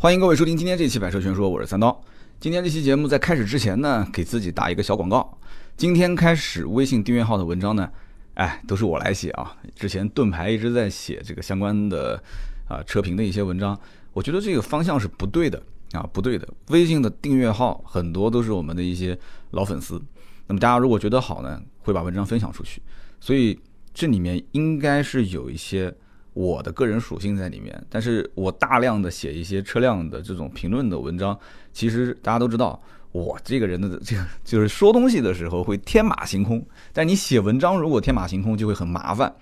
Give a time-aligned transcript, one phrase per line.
[0.00, 2.00] 欢迎各位收听今天这期《百车全说》，我是三刀。
[2.38, 5.36] 今天这期节目在开始之前呢，给自己打一个小广告。
[5.76, 7.90] 今天开始微信订阅号的文章呢，
[8.34, 9.56] 哎，都是我来写啊。
[9.74, 12.22] 之前盾牌一直在写这个相关的
[12.68, 13.76] 啊车评的一些文章，
[14.12, 16.46] 我觉得这个方向是不对的啊，不对的。
[16.68, 19.18] 微信的订阅号很多都是我们的一些
[19.50, 20.00] 老粉丝，
[20.46, 22.80] 那么大家如果觉得好呢，会把文章分享出去，
[23.18, 23.58] 所以
[23.92, 25.92] 这里面应该是有一些。
[26.38, 31.36] 我的个人属性在里面，但是我大量的写一些车辆的这种评论的文章，
[31.72, 39.34] 其实大家都知道，我这个人的这个就是说东西的时候会天马行空，但你写文章如果天马行空就会很麻烦，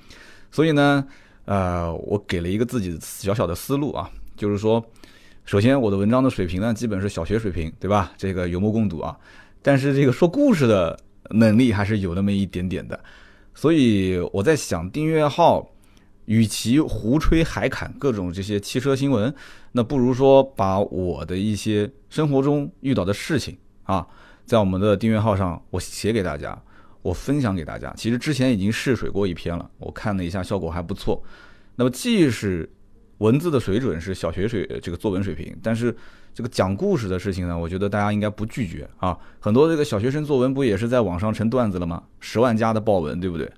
[0.51, 1.07] 所以呢，
[1.45, 4.83] 呃，我给了一个自己的小小的思路啊，就是说，
[5.45, 8.15] 首先我的文章的水平呢，基本是小学水平，对吧？
[8.17, 9.15] 这个有目共睹啊，
[9.61, 12.99] 但是这个说故事的能力还是有那么一点点的，
[13.53, 15.69] 所以我在想订阅号。
[16.27, 19.35] 与其胡吹海侃各种这些汽车新闻，
[19.73, 24.07] 那不如说把我的一些生活中遇到的事情啊，
[24.45, 26.57] 在我们的订阅号上我写给大家，
[27.03, 27.93] 我分享给大家。
[27.97, 31.23] 其实之前已经试水过一篇了，我看了一下效果还不错。
[31.75, 32.71] 那么既是
[33.19, 35.97] 文字的水准是小学水这个作文水平，但是。
[36.37, 39.17] 这个讲故事的事情呢，我觉得大家应该不拒绝啊。
[39.41, 42.03] 很多这个小学生作文不也是在网上成段子了吗？
[42.21, 43.51] 十万加的爆文，对不对？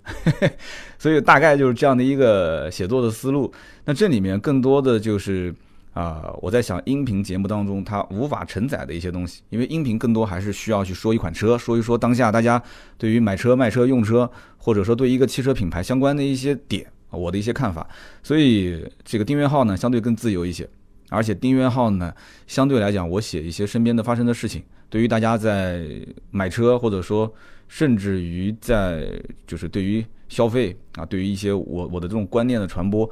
[0.97, 3.53] 所以大概就是这样的一个写作的思路。
[3.85, 5.53] 那这里面更多的就是
[5.93, 12.63] 啊，我在想音频节目当中它无法承载的一些东西，因为音频更多还是需要去说一款车，说一说当下大家
[12.97, 17.85] 对于买车、卖车、用车，或者说对一个汽车品牌相关的一些点，我的一些看法。
[18.23, 20.69] 所以这个订阅号呢，相对更自由一些。
[21.11, 22.15] 而且订阅号呢，
[22.47, 25.87] 相对来讲，我写一些身边的发生的事情，对于大家在
[26.31, 27.33] 买车，或者说
[27.67, 29.11] 甚至于在
[29.47, 33.09] 就是对于消费啊，对于一些我我的这种观念的传播，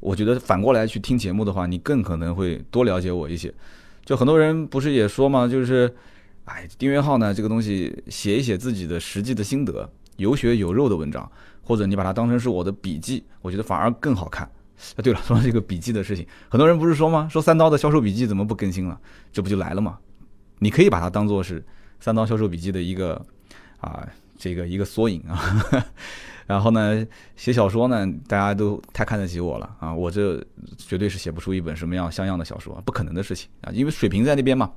[0.00, 3.52] 我觉得反过来去听节目的话，你更可能会多了解我一些。
[4.04, 5.46] 就很多人不是也说嘛？
[5.46, 5.94] 就是，
[6.44, 11.30] 哎，订阅号呢这个东西，写一写自己的实际的心得，有血有肉的文章，
[11.62, 14.46] 或者你把它当成是我的笔记，我觉得反而更好看。
[14.96, 17.28] 啊， 对了，说到这个笔记的事情，很多人不是说吗？
[17.30, 18.98] 说三刀的销售笔记怎么不更新了？
[19.32, 19.98] 这不就来了吗？
[20.58, 21.64] 你可以把它当做是
[22.00, 23.20] 三刀销售笔记的一个
[23.80, 24.06] 啊，
[24.38, 25.84] 这个一个缩影啊。
[26.46, 27.06] 然后呢，
[27.36, 30.42] 写小说呢，大家都太看得起我了啊，我这
[30.76, 34.70] 绝对是写不出一本什么样像样的小说，不可能的事情啊，因为水平在那边嘛。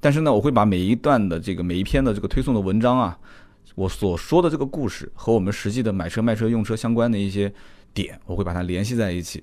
[0.00, 3.18] 但是呢，我会把每一段的这个每一篇的这个推送的文章啊，
[3.74, 7.52] 我所说的这个故事和我们实际的买车、卖车、用车相关的一些。
[7.92, 9.42] 点我会把它联系在一起。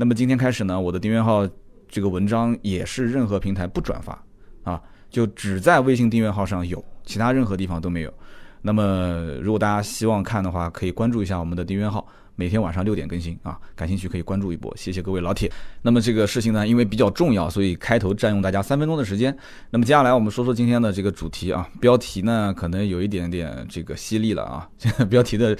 [0.00, 1.44] 那么今天开始呢，我的订阅号
[1.88, 4.16] 这个文章也是任何平台不转发
[4.62, 8.14] 啊，就只在微信订阅号上有，其他任何地方都没有。
[8.62, 12.06] 那么如果大家希望看的话，可以关注一下我们的订阅号。
[12.36, 15.50] 每天晚上六点更新啊，感兴趣可以关注一波，谢谢各位老铁。
[15.82, 19.36] 那么这个事情呢，因为比较重要，所以开头占用大家三分钟的时间。
[19.70, 24.68] 那么接下来我们说说今天的这个主题啊，标题呢可能有一点点这个犀利了啊。
[25.10, 25.58] 标题的，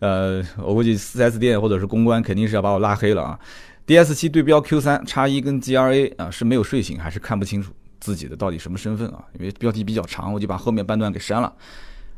[0.00, 3.38] 呃，我估计四 S 店或者是公关肯定是要把我拉黑了啊。
[3.86, 9.24] DS7 对标 Q3 叉一跟 GRA 啊，是没有睡醒还是看不清楚自己的到底什么身份啊？
[9.38, 11.52] 因为标题比较长，我就把后面半段给删了。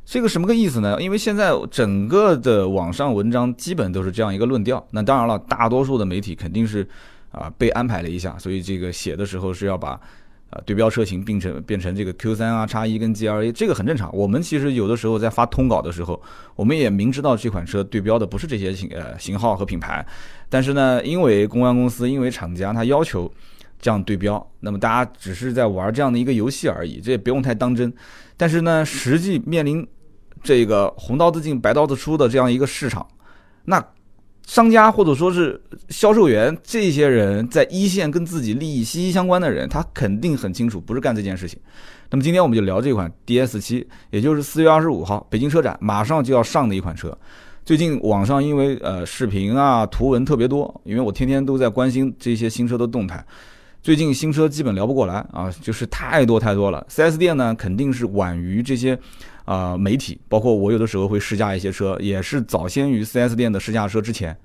[0.06, 1.00] 这个什么个意思呢？
[1.02, 4.82] 因为现在整个的网上文章基本都是这样一个论调。
[4.90, 6.88] 那当然了，大多数的媒体肯定是
[7.30, 10.00] 啊被安排了一下，所以这个写的时候是要把
[10.50, 14.14] 啊对标车型并成变成这个 Q3 啊叉一跟 GLA，这个很正常。
[14.14, 16.20] 我们其实有的时候在发通稿的时候，
[16.56, 20.04] 我们也明知道这款车对标的不是这些型呃型号和品牌，
[20.48, 23.30] 但是呢，因为公关公司因为厂家他要求
[23.80, 27.92] 这样对标，那么大家只是在玩这样的一个游戏而已，这也不用太当真。
[28.36, 29.86] 但是呢，实际面临
[30.42, 33.06] 这个红刀子进白刀子出的这样一个市场，
[33.64, 33.84] 那
[34.48, 35.60] 商家或者说是
[35.90, 41.60] 销售员这些人在一线跟自己利益息息相关的人，他肯定很清楚不是干这件事情。
[42.08, 47.16] 那么今天我们就聊这款 DS 七，也就是四月二十五号北京车展马上就要上的一款车。
[47.62, 53.22] 最近网上因为呃视频啊图文特别多，因为我天天都在关心这些新车的动态。
[53.82, 56.86] 最近新车基本聊不过来啊，就是太多太多了。
[56.88, 58.98] 4S 店呢肯定是晚于这些。
[59.48, 64.36] 啊，媒体包括我有的时候会试驾一些车，也是早先于 4S 店的试驾车之前。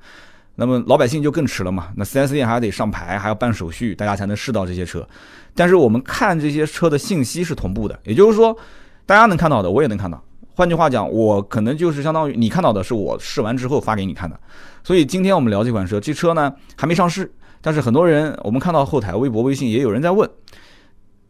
[0.55, 5.05] 那么老百姓就更迟了嘛，那 4S 店还得上牌，还要办手续，大家才能试到这些车。
[5.53, 8.57] 但是我们看这些车的信息是同步的，也就是说，
[9.05, 10.23] 大家能看到的，我也能看到。
[10.55, 14.39] 换句话讲，我可能就是相当于你看到的是我试完之后发给你看的。
[14.85, 17.29] 所以今天我们聊这款车，这车呢还没上市，
[17.59, 20.29] 但是很多人我们看到后台微博、微信也有人在问。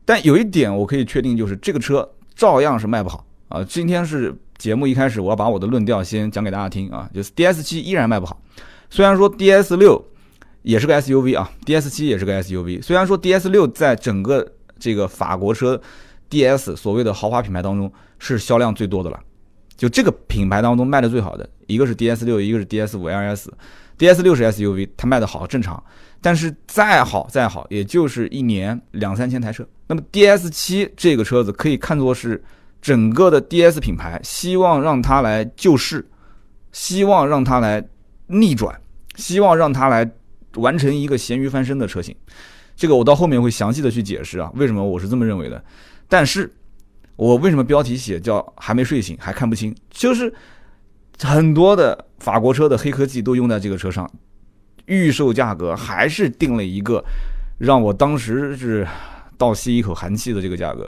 [0.06, 3.26] 但有一点我可以确定，就是这个车照样是卖不好。
[3.54, 8.42] 啊，今天是节目一开始，我要把我的论调先讲给大家听啊，就是 DS 七依然卖不好。
[8.90, 10.04] 虽然说 DS 六
[10.64, 12.82] 也是个 SUV 啊，DS 七也是个 SUV。
[12.82, 14.44] 虽然说 DS 六在整个
[14.80, 15.80] 这个法国车
[16.32, 19.20] DS 所谓的豪华品牌当中是销量最多的了，
[19.78, 23.50] 就这个品牌当中卖的最好的一个是 DS 六，一个是 DS 五 LS。
[24.00, 25.82] DS 六是 SUV，它卖的好正常，
[26.20, 29.64] 但是再好再好，也就是一年两三千台车。
[29.86, 32.44] 那么 DS 七这个车子可以看作是
[32.84, 36.08] 整个的 DS 品牌希望让它来救市，
[36.72, 37.84] 希望让它来
[38.28, 38.80] 逆转，
[39.16, 40.08] 希望让它来。
[40.58, 42.16] 完成一个咸鱼翻身的车型，
[42.76, 45.60] 这个我到后面会详细的去解释啊，为什么我是这么认为的。
[46.08, 46.48] 但是，
[47.16, 49.76] 我为什么标题写叫还没睡醒还看不清？
[49.90, 50.32] 就是
[51.20, 54.08] 很多的法国车的黑科技都用在这个车上，
[54.86, 57.04] 预售价格还是定了一个
[57.58, 58.88] 让我当时是
[59.40, 60.88] 倒吸一口寒气的这个价格，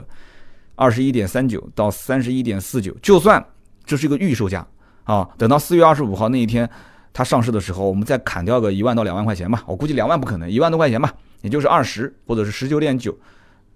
[0.76, 3.44] 二十一点三九到三十一点四九，就算
[3.84, 4.64] 这是一个预售价
[5.02, 6.70] 啊，等到四月二十五号那一天。
[7.18, 13.18] 它上市的时候，我们再砍掉个一万到两万块钱吧，我估计两万不可能，一万多块钱吧，也就是二十或者是十九点九，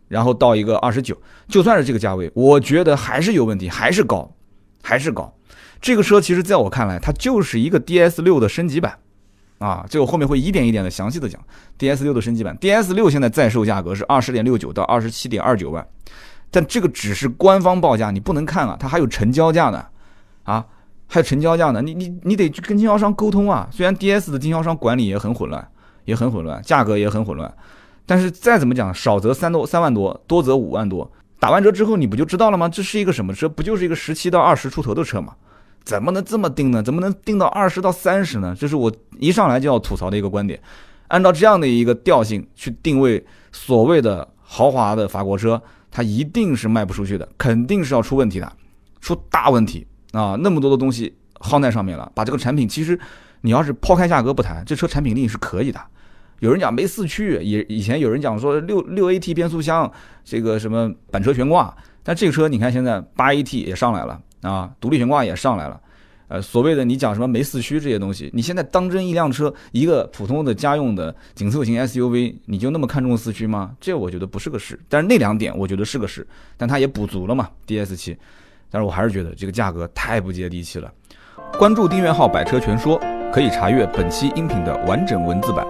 [0.09, 1.17] 然后到一个二十九，
[1.49, 4.31] 就算是这个价位，我觉得还是有问题，还是高，
[4.83, 5.35] 还是高。
[5.81, 8.99] 这个车其实在我看来，它就是一个 DS 六的升级版，
[9.57, 11.43] 啊，这个后面会一点一点的详细的讲
[11.79, 12.55] DS 六的升级版。
[12.59, 15.89] DS 六现在在售价格是二十点六九到二十七点二九万，
[16.51, 19.85] 但这个只是官方报价，你不能看啊，它还有成交价呢，
[20.45, 20.67] 啊。
[21.13, 23.69] 还有成交价呢，你你你得去跟经销商沟通啊。
[23.73, 25.69] 虽然 D S 的经销商管理也很混乱，
[26.05, 27.53] 也很混乱，价格也很混乱，
[28.07, 31.11] 但是再怎么讲，少则三多三万多，多则五万多，
[31.41, 32.69] 打完折之后你不就知道了吗？
[32.69, 33.49] 这是一个什么车？
[33.49, 35.35] 不就是一个十七到二十出头的车吗？
[35.83, 36.81] 怎么能这么定呢？
[36.81, 38.55] 怎么能定到二十到三十呢？
[38.57, 40.61] 这是我一上来就要吐槽的一个观点。
[41.09, 48.53] 按照这样的一个调性去定位所谓的豪华的法国车，它一定是卖不出去的，肯定是要出问题的，
[49.01, 49.87] 出大问题。
[50.13, 52.99] 啊，那么多的东西耗在上面了，把这个产品其实，
[53.43, 55.81] 你要是抛开价格不谈，这车产品力是可以的。
[56.41, 59.89] 有人讲没四驱，也以前有人讲说六六 AT 变速箱，
[60.25, 61.73] 这个什么板车悬挂，
[62.03, 65.81] 但这个车你看现在八 AT 也上来了啊，独立悬挂也上来了。
[66.31, 73.73] 呃，所谓的你讲什么没四驱这些东西，你现在当真一辆车，一个普通的家用的紧凑型 SUV，你就那么看重四驱吗？
[73.81, 74.79] 这我觉得不是个事。
[74.89, 76.25] 但是那两点我觉得是个事，
[76.57, 78.17] 但它也补足了嘛，DS 七。
[78.71, 80.89] 但是我还是觉得这个价格太不接地气了。
[81.59, 82.97] 关注订阅号“百车全说”，
[83.35, 85.67] 可以查阅本期音频的完整文字版。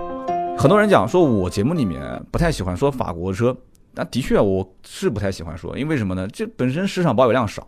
[0.59, 3.57] 很多人讲说我节目里面不太喜欢说法国车，
[3.95, 6.29] 那的确我是不太喜欢说，因为什么呢？
[6.29, 7.67] 这本身市场保有量少，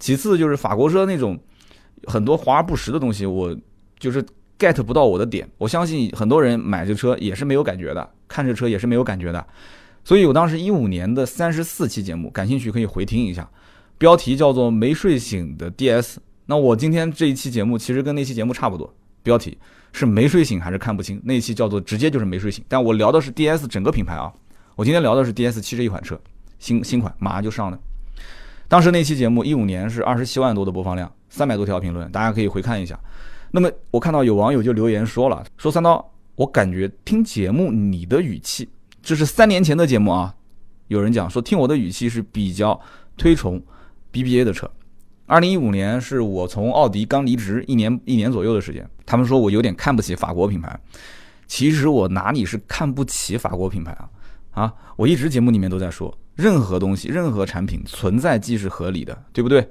[0.00, 1.38] 其次就是法国车那种
[2.06, 3.56] 很多华而不实的东西，我
[3.98, 4.24] 就是
[4.58, 5.48] get 不到我的点。
[5.58, 9.46] 我相信很多人买这车也是没有感觉的，看这车也是没有感觉的。
[10.04, 13.48] 所以我当时一五年的三十四期节目，感兴趣可以回听一下。
[13.98, 16.16] 标题叫做“没睡醒的 DS”，
[16.46, 19.58] 那我今天这一期节目其实跟那期节目差不多，标题
[19.92, 22.64] 是“没睡醒还是看不清”，那一期叫做直接就是没睡醒。
[22.68, 24.32] 但我聊的是 DS 整个品牌啊，
[24.76, 26.18] 我今天聊的是 DS 七这一款车，
[26.60, 27.78] 新新款马上就上了。
[28.68, 32.98] 当时那期节目一五年是二十七万多的播放量，三百多条评论，大家可以回看一下。
[33.52, 38.68] 那么我看到有网友就留言说了，说三刀，我感觉听节目你的语气，
[39.00, 40.34] 这是三年前的节目啊，
[40.88, 42.78] 有人讲说听我的语气是比较
[43.16, 43.62] 推崇。
[44.10, 44.68] BBA 的车，
[45.26, 48.88] 二零一五年是我从奥迪刚离职一年一年左右的时间。
[49.04, 50.80] 他们说我有点看不起法国品牌，
[51.46, 54.08] 其实我哪里是看不起法国品牌啊？
[54.52, 59.68] 啊，我一直节目里面都在说，任何东西、任何产品存在即是合理的，对不对？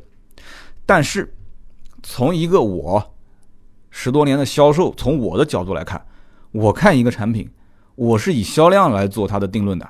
[0.85, 1.33] 但是
[2.09, 3.15] 从一个我
[3.89, 6.01] 十多年的销售，从我的角度来看，
[6.53, 7.49] 我看一个产品，
[7.95, 9.87] 我是以销量来做它的定论的。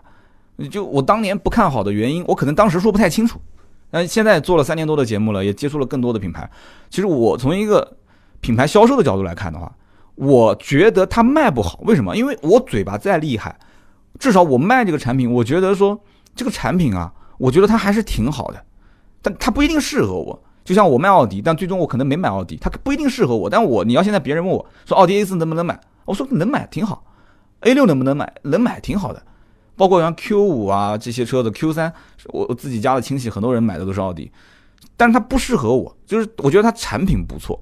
[0.71, 3.39] 就我当年不看好的原因，我可能当时说不太清楚。
[3.91, 6.49] 那现在做了三年多的节目了，也接触了更多的品牌。
[6.89, 7.95] 其实我从一个
[8.41, 9.71] 品牌销售的角度来看的话，
[10.15, 11.79] 我觉得它卖不好。
[11.83, 12.17] 为什么？
[12.17, 13.55] 因为我嘴巴再厉害，
[14.17, 16.01] 至少我卖这个产品，我觉得说
[16.35, 18.65] 这个产品啊，我觉得它还是挺好的。
[19.21, 20.43] 但它不一定适合我。
[20.67, 23.49] 就像我卖奥迪，但最终我可能没买奥迪，它不一定适合我。
[23.49, 27.05] 但我你要现在别人问我说奥迪 A 四能不能买，我说能买挺好。
[27.61, 28.29] A 六能不能买？
[28.41, 29.23] 能买挺好的。
[29.77, 31.93] 包括像 Q 五啊这些车子，Q 三，
[32.33, 34.29] 我我自己家的亲戚很多人买的都是奥迪，
[34.97, 37.57] 但是它不适合我，就是我觉得它产品不错，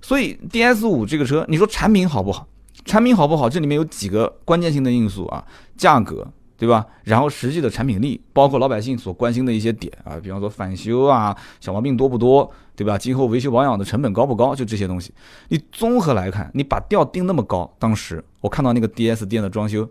[0.00, 2.48] 所以 DS 五这个车，你说产品好不好？
[2.86, 3.50] 产品好不好？
[3.50, 5.44] 这里面有几个关键性的因素啊，
[5.76, 6.86] 价格对吧？
[7.04, 12.96] 然后实际的产品力，包括老百姓所关心的一些点啊，比方说返修啊，小毛病多不多，对吧？
[12.96, 14.54] 今后维修保养的成本高不高？
[14.54, 15.12] 就这些东西，
[15.48, 19.88] 你综合来看，你把调定那么高，当时我看到那个 DS 店的装修。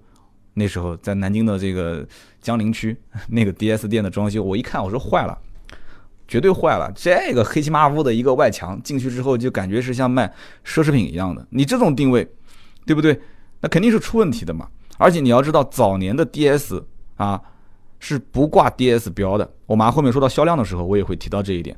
[0.57, 2.07] 那时候在南京的这个
[2.41, 2.95] 江陵区，
[3.27, 5.37] 那个 DS 店的装修，我一看，我说坏了，
[6.29, 6.89] 绝对坏了。
[6.95, 10.33] 这个黑漆麻乌的一个外墙进去之后，就感觉是像卖
[10.65, 11.45] 奢侈品一样的。
[11.49, 12.25] 你这种定位，
[12.85, 13.19] 对不对？
[13.59, 14.65] 那肯定是出问题的嘛。
[14.97, 16.83] 而且你要知道，早年的 DS
[17.15, 17.41] 啊
[17.99, 19.49] 是不挂 DS 标的。
[19.65, 21.77] 我马上后面说到销量的时候，我也会提到这一点。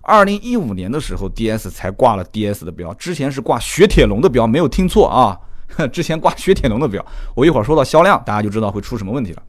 [0.00, 5.38] 二零一五年的时候，DS 才挂了 DS 的标，之前是挂雪铁龙的标，没有听错啊，
[5.92, 7.04] 之前挂雪铁龙的标。
[7.34, 9.42] 我一会儿说到销量，大家就知道会出什么问题了。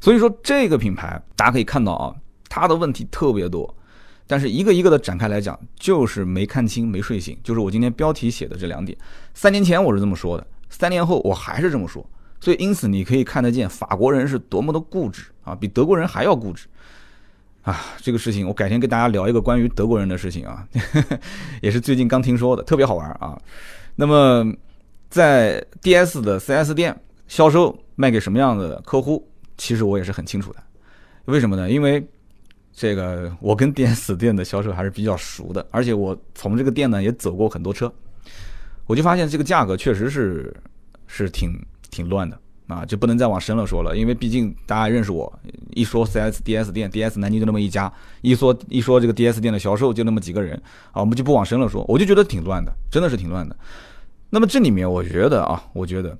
[0.00, 2.14] 所以说这个品牌，大家可以看到啊，
[2.48, 3.74] 它的问题特别多，
[4.26, 8.96] 但是一个一个的展开来讲，就是没看清、没睡醒，就是我今天标题写的这两点。
[9.34, 12.04] 三年前我是这么说的，三年后我还是这么说。
[12.44, 16.66] 所以因此你可以看得见法国人是多么的固执啊，比德国人还要固执。
[17.62, 20.68] 啊，这个事情我改天跟大家聊一个关于德国人的事情啊，
[21.62, 23.40] 也是最近刚听说的，特别好玩啊。
[23.96, 24.44] 那么
[25.08, 26.94] 在 DS 的 4S 店
[27.28, 30.62] 销售卖给什么样的客户，其实我也是很清楚的。
[31.24, 31.70] 为什么呢？
[31.70, 32.06] 因为
[32.74, 37.90] 这个 我跟 DS 店的销售还是比较熟的，而且我从这个店呢也走过很多车，
[38.84, 40.54] 我就发现这个价格确实是
[41.06, 41.58] 是挺
[41.94, 42.36] 挺乱的。
[42.66, 45.30] 啊，就不能再往深了说了，因为毕竟大家认识我，
[45.74, 50.56] 一说 4S、DS 店，DS 南京就那么一家，一说一说这个 DS 店的销售就那么几个人，
[50.90, 53.54] 啊，我们就不往深了说，我就觉得挺乱的，真的是挺乱的。
[54.30, 56.16] 那么这里面我觉得啊，我觉得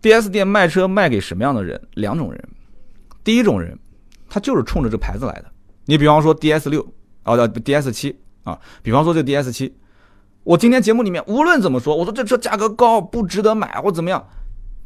[0.00, 1.78] DS 店卖车卖给什么样的人？
[1.92, 2.42] 两种人，
[3.22, 3.78] 第一种人，
[4.30, 5.44] 他就是冲着这牌子来的。
[5.84, 6.80] 你比方说 DS 六
[7.24, 9.76] 啊，DS 七啊，比方说这 DS 七，
[10.44, 14.26] 我今天节目里面无论怎么说，我说这车价格高，不值得买或怎么样。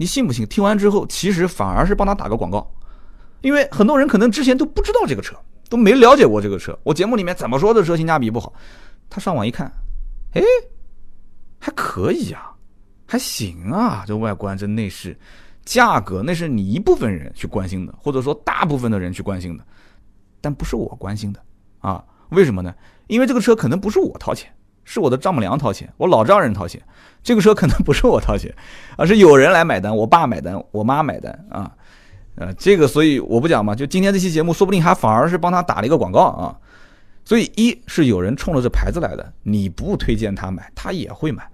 [0.01, 0.47] 你信不信？
[0.47, 2.67] 听完之后，其实反而是帮他打个广告，
[3.43, 5.37] 因为很多人可能之前都不知道这个车，
[5.69, 6.77] 都没了解过这个车。
[6.83, 8.51] 我节目里面怎么说的车性价比不好，
[9.11, 9.71] 他上网一看，
[10.33, 10.41] 哎，
[11.59, 12.51] 还可以啊，
[13.07, 15.15] 还行啊，这外观、这内饰、
[15.67, 19.67] 价格，那是你一部分人去关心的，或者说大部分的人去关心的，
[20.41, 21.39] 但不是我关心的
[21.81, 22.03] 啊？
[22.31, 22.75] 为什么呢？
[23.07, 24.51] 因为这个车可能不是我掏钱。
[24.93, 26.83] 是我的丈母娘掏钱，我老丈人掏钱，
[27.23, 28.53] 这个车可能不是我掏钱，
[28.97, 31.71] 而 是有人来买单，我爸买单，我妈买单啊，
[32.35, 36.59] 呃，这个所以我不讲嘛，就今天这期节目，说不定还反而是帮他打了一个广告啊，
[37.25, 41.45] 所以一是有人冲着这牌子来的，你不推荐他买，他也会买；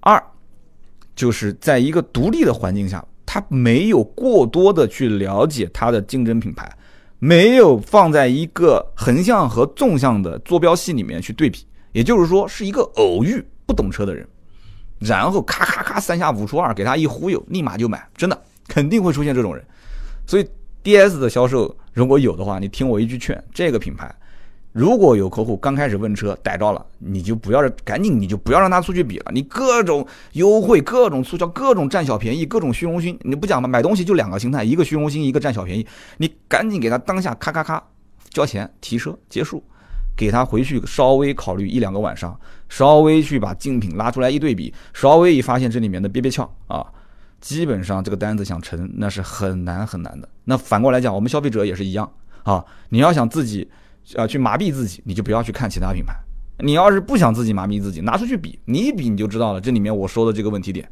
[0.00, 0.22] 二
[1.14, 6.66] 就是在一个独立的环境下，他没有过多的去了解他的竞争品牌，
[7.18, 11.66] 没有放在一个横向和纵向的坐标系里面去对比。
[11.92, 14.26] 也就是说，是一个偶遇不懂车的人，
[14.98, 19.64] 然后咔咔咔三下五除二给他一忽悠，立马就买，真的肯定会出现这种人。
[20.26, 20.46] 所以
[20.84, 24.14] ，DS 的销售如果有的话，你听我一句劝，这个品牌
[24.72, 33.66] 如果有客户刚开始问车逮着了，你就不要赶紧，你就不要让他出去比了，你各种优惠、各种促销、各种占小便宜、各种虚荣心，你不讲吗？
[33.68, 35.84] 买东西就两个心态，一个虚荣心，一个占小便宜，
[36.18, 37.82] 你赶紧给他当下咔咔咔
[38.28, 39.60] 交钱提车结束。
[40.16, 42.38] 给他回去稍微考虑一两个晚上，
[42.68, 46.86] 稍微去把竞品拉出来一对比，稍微一发现这里面的憋憋窍啊，
[47.40, 50.28] 基本上这个单子想成那是很难很难的。
[50.44, 52.10] 那反过来讲，我们消费者也是一样
[52.42, 52.64] 啊。
[52.90, 53.68] 你要想自己
[54.16, 56.14] 啊去麻痹自己，你就不要去看其他品牌。
[56.58, 60.86] 你要是不想自己麻痹自己，拿出去比，你一比你就知道了这里面我说的这个问题点。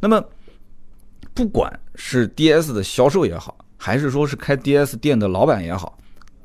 [0.00, 0.22] 那么
[1.32, 5.98] 不管是 DS 的销售也好，还是说是开 DS 店的老板也好。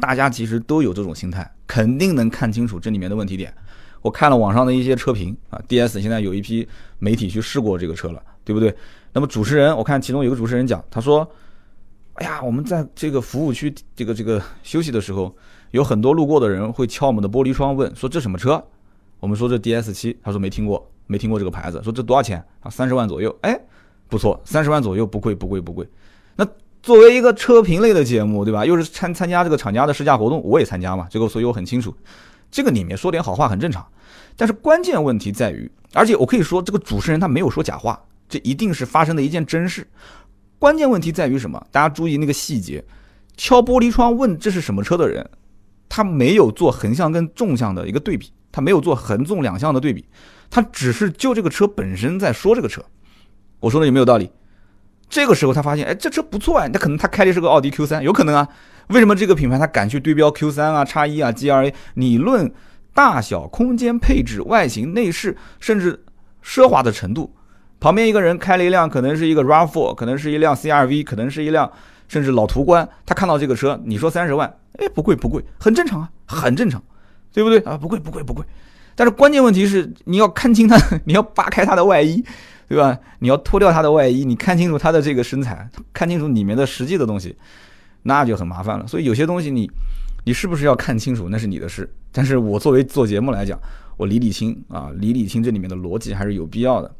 [0.04, 3.54] 大家其实都有这种心态，肯定能看清楚这里面的问题点。
[4.02, 6.68] 我看了网上的一些车评啊，DS 现在有一批
[7.00, 8.76] 媒体去试过这个车了，对不对？
[9.14, 11.26] 那么主持人，我看其中有个主持人讲，他说
[12.16, 15.34] ：“哎呀，我们在这个服务区这个这个休息的时候，
[15.72, 18.62] 有很多路过的人会敲我们的玻璃窗，问说这什么车？
[19.22, 22.70] 我们说这 DS 七，他说没听过，没听过这个牌子，说这多少钱啊？
[22.70, 23.58] 三十万左右，哎，
[24.10, 25.88] 不错，三十万左右不贵不贵不贵。
[26.36, 26.46] 那。
[26.84, 28.66] 作为一个车评类的节目，对吧？
[28.66, 31.08] 又是参参加这个厂家的试驾活动，我也参加嘛。
[31.10, 31.96] 这个，所以我很清楚，
[32.52, 33.88] 这个里面说点好话很正常。
[34.36, 37.98] 但是关键问题在于，而且我可以说，这个主持人他没有说假话，
[38.28, 39.88] 这一定是发生的一件真事。
[40.60, 41.66] 关键问题在于什么？
[41.72, 42.84] 大家注意那个细节，
[43.38, 45.26] 敲玻璃窗问这是什么车的人，
[45.88, 50.04] 他没有做横向跟纵向的一个对比，他没有做横纵两向的对比，
[50.50, 52.84] 他只是就这个车本身在说这个车。
[53.62, 54.30] 我说的有没有道理？
[55.14, 58.48] 这个时候他发现，哎，这车不错啊，那可能他开的是个奥迪 Q 三，有可能啊。
[58.88, 61.74] 为什么这个品牌他敢去对标 Q 三啊、叉一啊、G R A？
[61.94, 62.52] 你论
[62.96, 66.04] 大小、空间配置、外形、内饰，甚至
[66.44, 67.32] 奢华的程度，
[67.80, 71.72] 旁边一个人开了一辆，可能是一个 RAV4，可能是一辆 C R V，可能是一辆
[72.08, 76.82] 甚至老途观，他看到这个车，你说三十万，哎，不贵不贵，很正常啊，很正常，
[77.32, 77.78] 对不对啊？
[77.78, 78.44] 不贵不贵不贵。
[78.96, 82.24] 但是关键问题是，你要看清它， 你要扒开它的外衣。
[82.68, 82.98] 对吧？
[83.20, 87.36] 你要脱掉他的外衣，你看清楚他的这个身材，看清楚里面的实际的东西，
[88.04, 88.88] 那就很麻烦了。
[88.88, 89.70] 所以有些东西你，
[90.26, 91.90] 你是不是要看清楚，那是你的事。
[92.12, 93.60] 但是我作为做节目来讲，
[93.98, 96.92] 我理理清啊，理理清这里面的逻辑还是有必要的。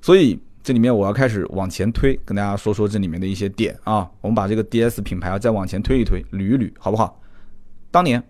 [0.00, 4.08] 所以这里面我要开始往前推，跟大家说说这里面的一些点啊。
[4.20, 7.20] 我们把这个 DS 品牌啊再往前推一推，捋一捋，好不好？
[7.90, 8.22] 当年，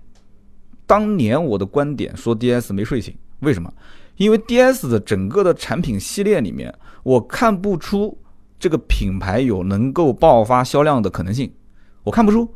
[0.87, 3.73] 当年我的观点说 DS 没睡醒，为什么？
[4.17, 8.19] 因为 DS 的整个的产品系列里面，我看不出
[8.59, 11.53] 这个品牌有能够爆发销量的可能性，
[12.05, 12.49] 我看不出，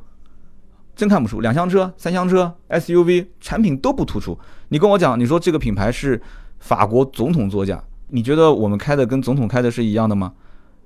[0.95, 1.41] 真看不出。
[1.41, 4.39] 两厢车、三厢车、SUV 产品都不突出。
[4.69, 6.21] 你跟我讲，你说这个品牌是
[6.59, 7.83] 法国总统座驾。
[8.09, 10.33] 你觉得我们开的跟总统开的是一样的吗？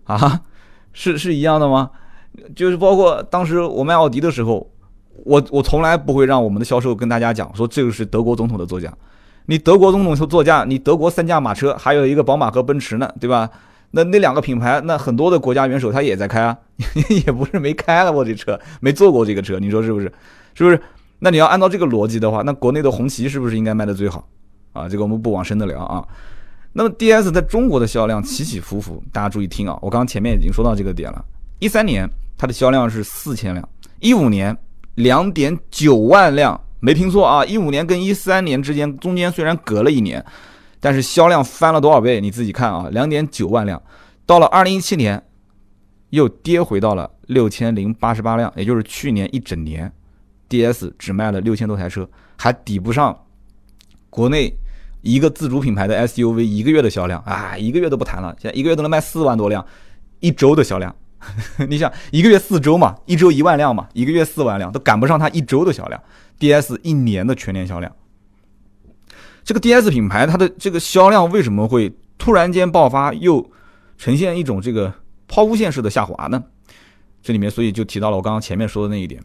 [0.04, 0.40] 啊，
[0.92, 1.90] 是是一样的吗？
[2.54, 4.70] 就是包括当时我卖奥迪的时候，
[5.24, 8.90] 我我从来不会让我们的销售跟大家讲说这个是德国总统的座驾。
[9.46, 13.50] 你德国总统座驾，你德国三驾马车还有一个宝马和奔驰呢，对吧？
[13.90, 16.56] 那那两个品牌，那很多的国家元首他也在开啊，
[17.26, 20.12] 也不是没开了我这车，没坐过这个车，你说是不是？
[20.54, 20.80] 是不是？
[21.18, 24.26] 那你要按照这个逻辑的话，那国内的红旗是不是应该卖的最好？
[24.72, 26.06] 啊，这个我们不往深的聊啊。
[26.72, 29.76] 那么 D S 在中国的销量起起伏伏，大家注意听啊！
[29.82, 31.24] 我刚刚前面已经说到这个点了。
[31.58, 33.68] 一三年它的销量是四千辆，
[33.98, 34.56] 一五年
[34.94, 37.44] 两点九万辆，没听错啊！
[37.44, 40.24] 一五年跟一三年之间中间虽然隔了一年，
[40.80, 42.20] 但是销量翻了多少倍？
[42.20, 43.80] 你自己看啊，两点九万辆。
[44.26, 45.22] 到了二零一七年，
[46.10, 49.92] 又跌回到了六千零八十八辆，也就是去年一整年
[50.48, 53.26] ，D S 只卖了六千多台车，还抵不上
[54.08, 54.54] 国内。
[55.02, 59.64] 一个自主品牌的 SUV 一个月的销量啊，一个月都不谈了，现在一个月都能卖四万多辆，
[60.18, 60.94] 一周的销量，
[61.68, 66.02] 你想一个月四周嘛，一周一万辆嘛，一个月四万辆都赶不上它一周的销量
[66.38, 67.94] ，DS 一年的全年销量。
[69.44, 73.50] 这个 DS 品牌它的这个销量为什么会突然间爆发，又
[73.98, 74.92] 呈现一种这个
[75.28, 76.42] 抛物线式的下滑呢？
[77.22, 79.22] 这里面所以就提到了我刚刚前面说的那一点，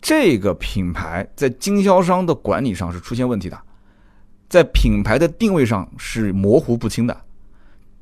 [0.00, 3.60] 这个品牌在经销商的管理上是出现问题的。
[4.48, 7.20] 在品牌的定位上是模糊不清的，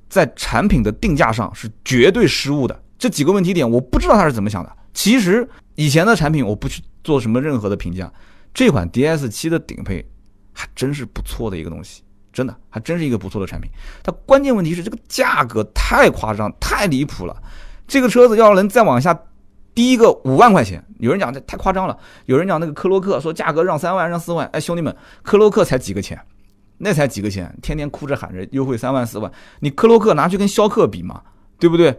[0.09, 2.83] 在产品的定价上是绝对失误的。
[2.99, 4.77] 这几个问题点，我不知道他是怎么想的。
[4.95, 8.11] 其实以前的产品，我不去做什么任何的评价。
[8.55, 10.05] 这款 DS 七的顶配
[10.53, 13.71] 还真是不错的一个东西，真的还真是一个不错的产品。
[14.03, 17.37] 它关键问题是这个价格太夸张、太离谱了。
[17.87, 19.19] 这个车子要能再往下
[19.75, 21.99] 低一个五万块钱，有人讲这太夸张了。
[22.25, 26.19] 有人讲那个科洛克说价格让三万、让四万，哎，兄弟们，科洛克才几个钱。
[26.79, 31.23] 那才几个钱，天天哭着喊着优惠三万四万，你克洛克拿去跟逍客比嘛，
[31.59, 31.99] 对不对？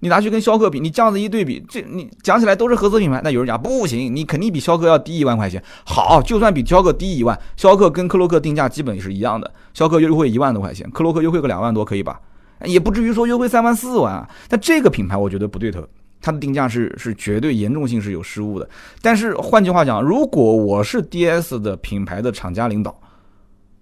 [0.00, 5.62] 你拿去跟逍客比，你这样子一对比，这你讲起来都是合资品牌，那有人讲不行，你肯定比逍客要低一万块钱。
[5.84, 12.20] 好，就算比逍客低一万，逍客跟克洛克定价基本也是一样的，逍客优惠一万多块钱，克洛克优惠个两万多可以吧？
[12.64, 14.28] 也不至于说优惠三万四万啊。
[14.48, 15.82] 但这个品牌我觉得不对头，
[16.20, 18.68] 它的定价是是绝对严重性是有失误的。
[19.00, 22.98] 但是换句话讲，如果我是 DS 的品牌的厂家领导。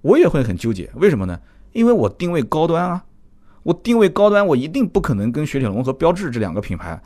[0.02, 1.38] 我也会很纠结，为什么呢？
[1.72, 3.04] 因为我定位高端啊，
[3.62, 7.00] 我定位高端，我一定不可能跟雪铁龙和标致这两个品牌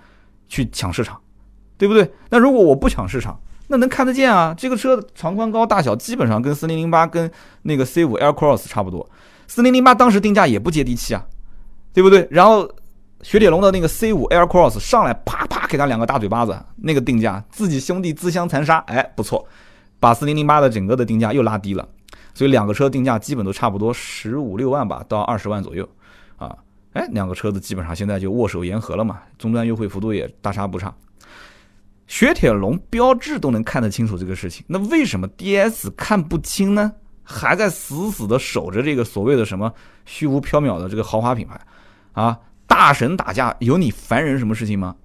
[0.48, 1.20] 去抢市场，
[1.76, 2.10] 对不对？
[2.30, 3.38] 那如果我不抢市场，
[3.68, 4.54] 那能看得见啊？
[4.56, 7.30] 这个车长宽高大小基本上跟四零零八跟
[7.62, 9.08] 那个 C 五 Air Cross 差不多，
[9.46, 11.26] 四零零八当时定价也不接地气啊，
[11.92, 12.26] 对不对？
[12.30, 12.70] 然后
[13.22, 19.46] 雪铁龙的那个 C 五 Air Cross 上来啪啪给他两个大嘴巴子，那个定价自己兄弟自相残杀，哎，不错，
[19.98, 21.86] 把四零零八的整个的定价又拉低了。
[22.34, 25.88] 所以两个车定价基本都差不多十五六万吧，到二十万左右，
[26.96, 30.94] 哎，两个车子基本上现在就握手言和了嘛，终端优惠幅度也大差不差。
[32.06, 36.90] 雪铁龙、标致都能看得清楚这个事情，那为什么 DS 看不清呢？
[37.22, 39.70] 还在死死的守着这个所谓的什么
[40.06, 41.60] 虚无缥缈的这个豪华品牌，
[42.12, 44.96] 啊，大神打架有你凡人什么事情吗？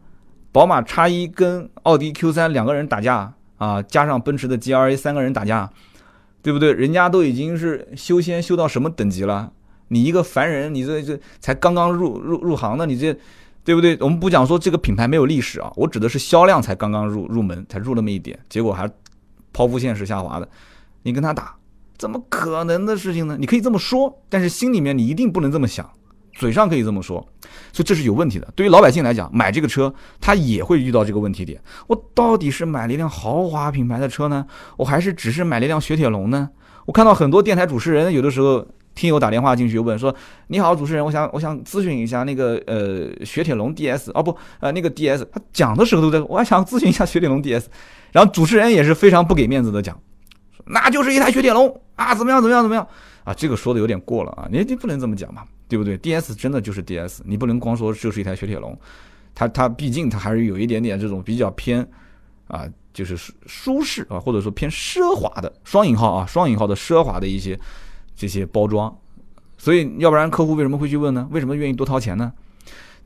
[0.51, 5.69] 宝马叉一跟奥迪 Q 三两个人打架啊，加上奔驰的 GLA 三个人打架。
[6.43, 6.73] 对不对？
[6.73, 9.53] 人家都已经是修仙修到什么等级了？
[9.91, 13.13] 你一个凡人，你这这才刚刚入入入行的，你这，
[13.65, 13.97] 对不对？
[13.99, 18.89] 我们不讲说这个品牌没有历史啊，我指的是销量才刚刚入入门，才入那么一点，结果还
[19.51, 20.47] 抛物线是下滑的，
[21.03, 21.55] 你跟他打，
[21.97, 23.35] 怎么可能的事情呢？
[23.37, 25.87] 你可以这么说，但是心里面你一定不能这么想。
[26.33, 27.19] 嘴上可以这么说，
[27.73, 28.47] 所以这是有问题的。
[28.55, 31.61] 对于老百姓来讲，买这个车他也会遇到这个问题点。
[31.87, 34.45] 我到底是买了一辆豪华品牌的车呢，
[34.77, 36.49] 我还是只是买了一辆雪铁龙呢？
[36.85, 38.65] 我看到很多电台主持人有的时候
[39.01, 40.15] 听友打电话进去问说
[40.47, 47.65] ：“你好，主持人，我想我想咨询一下那个呃雪铁龙 DS 哦不呃那个 DS。”他讲的时候都在，我还想咨询一下雪铁龙 DS。
[48.11, 49.99] 然后主持人也是非常不给面子的讲，
[50.67, 52.87] 那就是一台雪铁龙啊，怎么样怎么样怎么样
[53.23, 53.33] 啊？
[53.33, 55.43] 这个说的有点过了啊，你你不能这么讲嘛。
[55.67, 58.77] 对不对？D S 真的就是 D S，你不能光说就是一台雪铁龙，
[59.33, 61.79] 它它毕竟它还是有一点点这种比较偏
[62.47, 67.57] 啊，就是舒适啊，或者说偏奢华的双引号啊，双引号的奢华的一些
[68.21, 68.95] 这些包装，
[69.57, 71.27] 所以要不然客户为什么会去问呢？
[71.31, 72.31] 为什么愿意多掏钱呢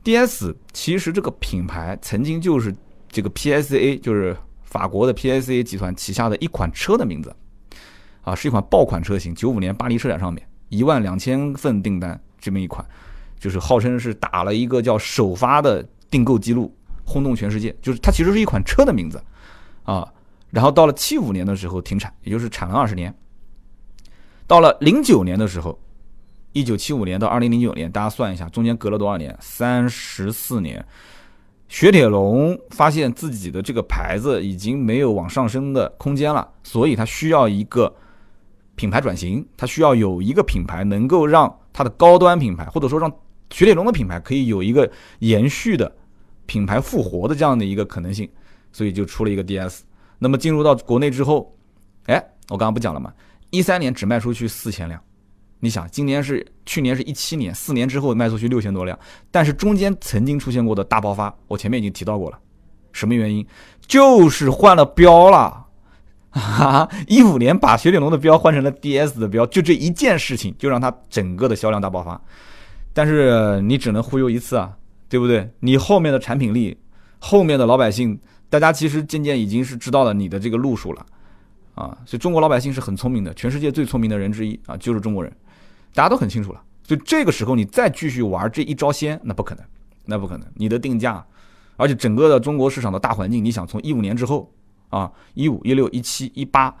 [0.04, 2.76] ？DS 其实这个品牌曾经就是
[3.08, 7.34] 这个 PSA，就是法国的 PSA 集团旗下的一款车的名字，
[8.24, 9.34] 啊，是一款爆款车型。
[9.34, 12.86] 九五年巴黎车展上面一万两千份订单这么一款，
[13.40, 16.70] 就是号称是打了一个叫首发的订购记录，
[17.06, 17.74] 轰动全世界。
[17.80, 19.18] 就是它其实是一款车的名字，
[19.84, 20.06] 啊，
[20.50, 23.14] 然后到了七五年的时候停产，也就是产了二十年。
[24.46, 25.78] 到了零九年的时候，
[26.52, 29.36] 一九七五年到二零零九年，大家算一下，中间隔了多少年？
[29.40, 30.84] 三十四年。
[31.68, 37.92] 雪铁龙发现自己的这个牌子已经没有往上升的空间了，所以它需要一个
[38.76, 43.10] 品牌转型，它需要有一个品牌能够让它的高端品牌，或者说让
[43.50, 45.92] 雪铁龙的品牌可以有一个延续的
[46.46, 48.30] 品牌复活的这样的一个可能性，
[48.70, 49.80] 所以就出了一个 DS。
[50.20, 51.52] 那么进入到国内之后，
[52.04, 53.12] 哎，我刚刚不讲了吗？
[53.50, 55.00] 一三年只卖出去四千辆，
[55.60, 58.98] 你想，今年是去年是一七年，四年之后卖出去六千多辆，
[59.30, 62.38] 但是中间曾经出现过的大爆发，我前面已经提到过了，
[62.92, 63.46] 什么原因？
[63.86, 65.64] 就是换了标了，
[66.30, 72.20] 哈，一五年把雪铁龙的标换成了 DS 的标，就这一件事情就让它整个的销量大爆发，
[72.92, 74.76] 但是你只能忽悠一次啊，
[75.08, 75.48] 对不对？
[75.60, 76.76] 你后面的产品力，
[77.18, 78.18] 后面的老百姓，
[78.50, 81.06] 大家其实渐渐已经是知道了你的这个路数了。
[81.76, 85.30] 啊，所以中国老百姓是很聪明的，全世界最聪明的人之一啊，就是中国人，
[85.94, 86.62] 大家都很清楚了。
[86.82, 89.64] 所以这个时候你再继续玩这一招鲜，那不可能，
[90.06, 90.48] 那不可能。
[90.54, 91.22] 你的定价，
[91.76, 94.50] 而且整个的中国市场的大环境，你想从一五年之后
[94.88, 96.74] 啊，一五、一六、一七、一八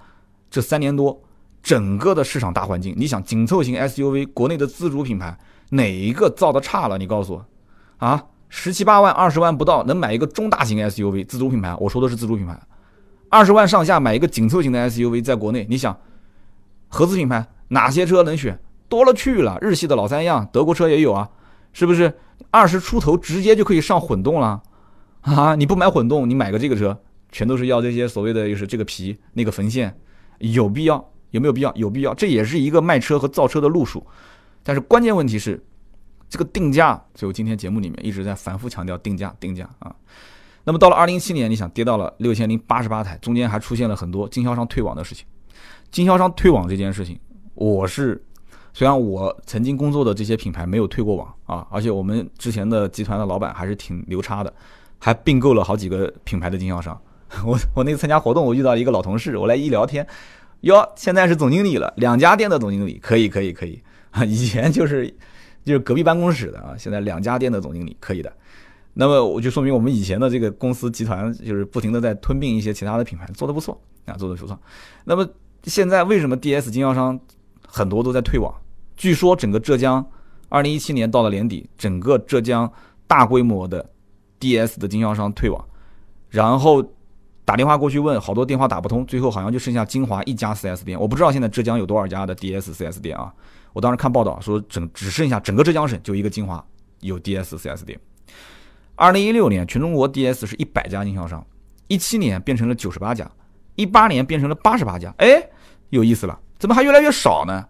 [0.48, 1.22] 这三年多，
[1.62, 5.38] 整个的市场大环境，你想紧凑型 SUV 国内的自主品牌
[5.70, 6.96] 哪一个造的差了？
[6.96, 7.46] 你告诉我，
[7.98, 12.58] 啊，十七八万、二十万不到能买一个中大型 SUV 自主品牌，我说的是自主品牌。
[13.28, 15.98] 二十万上下买一个紧凑型的 SUV，在国内，你想，
[16.88, 18.58] 合资品牌哪些车能选？
[18.88, 21.28] 多了去了，日系的老三样，德国车也有啊，
[21.72, 22.14] 是不是？
[22.50, 24.62] 二十出头直接就可以上混动了，
[25.22, 26.96] 啊，你不买混动，你买个这个车，
[27.32, 29.98] 全都是要这些所谓的就是这个皮那个缝线，
[30.38, 31.10] 有必要？
[31.30, 31.74] 有没有必要？
[31.74, 34.06] 有必要，这也是一个卖车和造车的路数，
[34.62, 35.60] 但是关键问题是，
[36.30, 39.94] 这个定价，所以我今天节目里面一直在反复强调定价，定价啊。
[40.66, 45.24] 那么到了二零一七年，你想跌到了六千零八十八台，中间还出现了很多经销商退网的事情。
[45.92, 47.16] 经销商退网这件事情，
[47.54, 48.20] 我是
[48.74, 54.52] 虽然我曾经工作的这些品牌没有退过网啊，而且我们之前的集团的老板还是挺牛叉的，
[54.98, 57.00] 还并购了好几个品牌的经销商。
[57.46, 60.04] 我我那次参加活动，我遇到一个老同事，我来一聊天，
[60.62, 65.06] 哟，现在是总经理了，两家店的总经理，可以可以可以啊， 以前就是
[65.64, 68.32] 就是隔壁办公室的啊，现在两家店的总经理，可以的。
[68.98, 74.58] 那么我就说明我们以前的这个公司集团就是不停的在吞并一些其他的品牌，做的不错啊，做的不错。
[75.04, 75.28] 那么
[75.64, 77.20] 现在为什么 DS 经销商
[77.66, 78.50] 很多都在退网？
[78.96, 80.02] 据说整个浙江，
[80.48, 82.72] 二零一七年到了年底，整个浙江
[83.06, 83.86] 大规模的
[84.40, 85.62] DS 的经销商退网，
[86.30, 86.82] 然后
[87.44, 90.98] 打电话过去问，好多电话打不通，最后好像就剩下金华一家 4S 店。
[90.98, 93.30] 我不知道现在浙江有多少家的 DS 4S 店啊？
[93.74, 96.64] 我当时看报道说，整只剩下整个浙江省就一个金华
[97.00, 98.00] 有 DS 4S 店。
[98.96, 101.46] 二零一六年，全中国 DS 是一百家经销商，
[101.86, 103.30] 一七年变成了九十八家，
[103.74, 105.14] 一八年变成了八十八家。
[105.18, 105.50] 哎，
[105.90, 107.62] 有意思了，怎么还越来越少呢？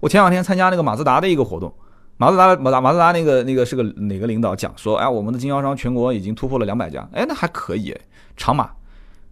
[0.00, 1.72] 我前两天参加那个马自达的一个活动，
[2.16, 7.96] 马自达马马自达那个那个是个哪个领导讲说，哎，我们的经销商全国已经突破了两百家，哎，那还可以。
[8.36, 8.68] 长马，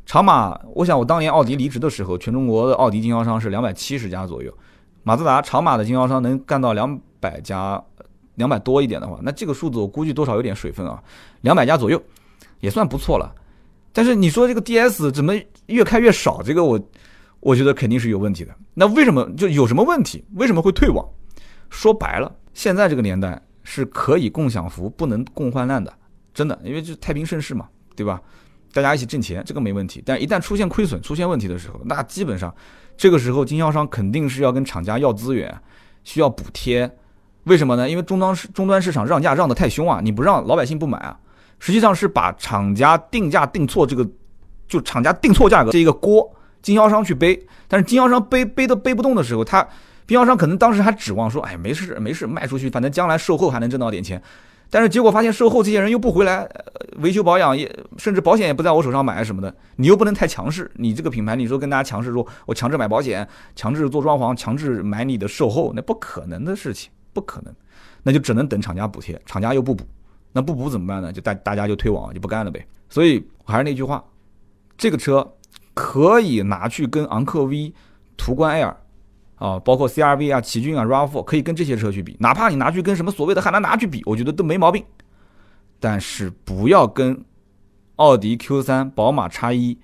[0.06, 4.56] 长马，我想我当年奥迪离职的时候，全中国的奥迪经销商是两百七十家左右，
[5.02, 7.82] 马自达长马的经销商能干到两百家。
[8.36, 11.02] 两百多一点的话，那这个数字我估计多少有点水分啊，
[11.42, 12.02] 两百家左右
[12.60, 13.34] 也算不错了。
[13.92, 15.34] 但是你说这个 DS 怎么
[15.66, 16.42] 越开越少？
[16.42, 16.80] 这个我
[17.40, 18.54] 我觉得肯定是有问题的。
[18.74, 20.24] 那为什么就有什么问题？
[20.34, 21.04] 为什么会退网？
[21.68, 25.92] 说白了，现在这个年代是可以共享福，不能共患难的，
[26.32, 28.20] 真的，因为这太平盛世嘛，对吧？
[28.72, 30.00] 大家一起挣钱，这个没问题。
[30.06, 32.54] 但一旦出现亏损、出现问题的时候，那基本上
[32.96, 35.52] 这个时候经销商肯定是要跟厂家要资源，
[36.04, 36.88] 需要补贴。
[37.44, 37.88] 为什么呢？
[37.88, 40.00] 因为终端市终端市场让价让的太凶啊！
[40.02, 41.18] 你不让老百姓不买啊，
[41.58, 44.06] 实际上是把厂家定价定错这个，
[44.68, 47.40] 就厂家定错价格这一个锅，经销商去背。
[47.66, 49.66] 但是经销商背背都背不动的时候，他
[50.06, 54.22] 经销商可能当时还指望说，哎，没事没事，卖出去，反正将来售后还能挣到点钱。
[54.72, 56.48] 但是结果发现售后这些人又不回来，
[56.98, 63.26] 维修保养也甚至保险也不在我手上买什么的，你又不能太强势，你这个品牌你说跟大家强势说，我强制买保险，
[63.56, 66.90] 强制做装潢，强制买你的售后，那不可能的事情。
[67.12, 67.54] 不可能，
[68.02, 69.84] 那就只能等厂家补贴，厂家又不补，
[70.32, 71.12] 那不补怎么办呢？
[71.12, 72.66] 就大大家就退网，就不干了呗。
[72.88, 74.04] 所以还是那句话，
[74.76, 75.34] 这个车
[75.74, 77.72] 可以拿去跟昂科威、
[78.16, 78.76] 途观 L，
[79.36, 84.84] 啊，包括 CRV 啊、奇骏啊、RAV4 可以跟这些车去比，哪怕你拿去跟什么所谓的汉兰达去比，我觉得都没毛病。
[85.78, 87.24] 但是不要跟
[87.96, 89.78] 奥迪 Q3、宝马 X1，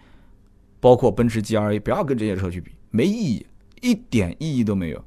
[0.80, 3.46] 包括奔驰 GLA，不要跟这些车去比，没意义，
[3.80, 5.04] 一点意义都没有。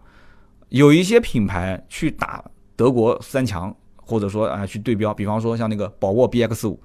[0.70, 2.44] 有一些品牌去打
[2.76, 6.80] 德国三强，或者说啊去对标，比方说像那个宝沃 BX 五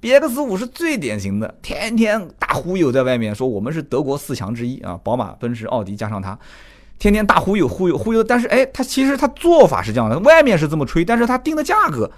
[0.00, 6.38] ，BX 五是最典型的，天天大忽悠在外面说我们是德国四强之一啊，宝马、奔驰、奥迪加上它，
[6.98, 8.22] 天天大忽悠忽悠忽悠。
[8.22, 12.10] 但是哎，它其实它做法是这样的，外面是这么吹，但是它定的价格。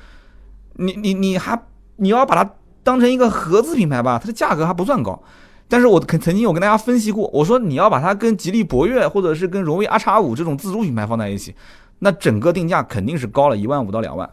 [0.79, 1.59] 你你你还
[1.97, 2.51] 你要把它
[2.83, 5.23] 当成一个合资品牌吧，它的价格还不算高，
[5.69, 11.55] 但是我曾曾经我跟大家分析过，我说你要把它跟吉利博越或者是跟荣威 R 叉五这种自主品牌放在一起，
[11.99, 14.31] 那整个定价肯定是高了一万五到两万，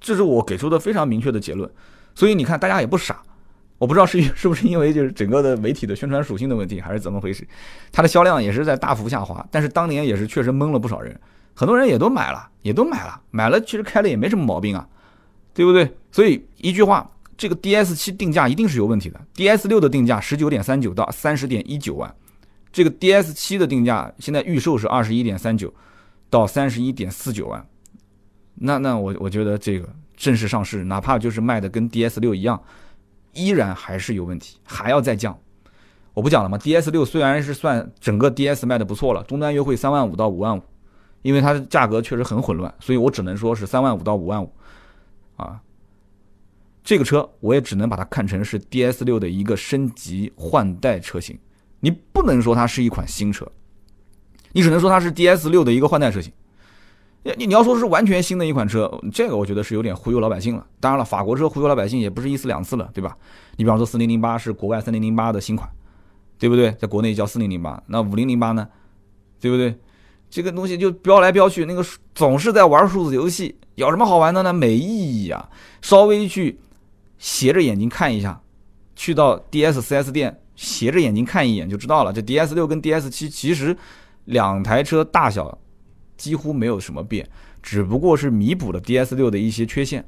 [0.00, 1.70] 这是我给出的非常明确的结论。
[2.14, 3.22] 所以你看大家也不傻，
[3.78, 7.46] 我不知道是 是不是因为就是整个的媒体的宣传属性的问题，还是怎么回事，
[7.90, 11.18] 它的销量也是在大幅下滑，但是当年也是确实蒙了不少人，
[11.54, 14.86] 很多人也都买了，也都买了，买了其实开了也没什么毛病啊。
[15.54, 15.94] 对不对？
[16.10, 19.20] 所以一句话，这个 DS 七定价一定是有问题的。
[19.34, 22.14] DS 六的定价十九点三九到三十点一九万，
[22.72, 25.72] 这个 DS 七的定价现在预售是二十一点三九
[26.30, 27.66] 到三十一点四九万。
[28.54, 32.62] 那那我我觉得这个正式上市，哪怕就是卖的跟 DS 六一样，
[33.32, 35.36] 依然还是有问题，还要再降。
[36.14, 40.62] 我不讲了吗？DS 六虽然是算整个 DS 卖的不错了，终端优惠三万五到五万五，
[41.22, 44.52] 因为它的价格确实很混乱，所以我只能说是三万五到五万五。
[45.36, 45.58] 啊，
[46.84, 51.38] 这个车我也只能把它看成是 DS 六的一个升级换代车型，
[51.80, 53.46] 你不能说它是一款新车，
[54.52, 56.32] 你只能说它是 DS 六的一个换代车型。
[57.24, 60.66] 你你要说是完全新的一款车，这个我觉得是有点忽悠老百姓了。
[60.80, 63.16] 当然了，法国车忽悠老百姓也不是一次两次了，对吧？
[63.56, 65.70] 你比方说四零零八是国外三零零八的新款，
[66.36, 66.72] 对不对？
[66.72, 68.66] 在国内叫四零零八，那五零零八呢？
[69.38, 69.78] 对不对？
[70.28, 74.52] 这个东西就飙来飙去，那个总是在玩数字游戏，有什么好玩的呢？
[74.52, 75.48] 没意义啊！
[75.80, 76.58] 稍微去
[77.22, 78.42] 斜着眼睛看一下，
[78.96, 82.12] 去到 DS 4S 店斜着眼睛看一眼就知道了。
[82.12, 83.76] 这 DS 六跟 DS 七其实
[84.24, 85.56] 两台车大小
[86.16, 87.24] 几乎没有什么变，
[87.62, 90.04] 只不过是弥补了 DS 六的一些缺陷，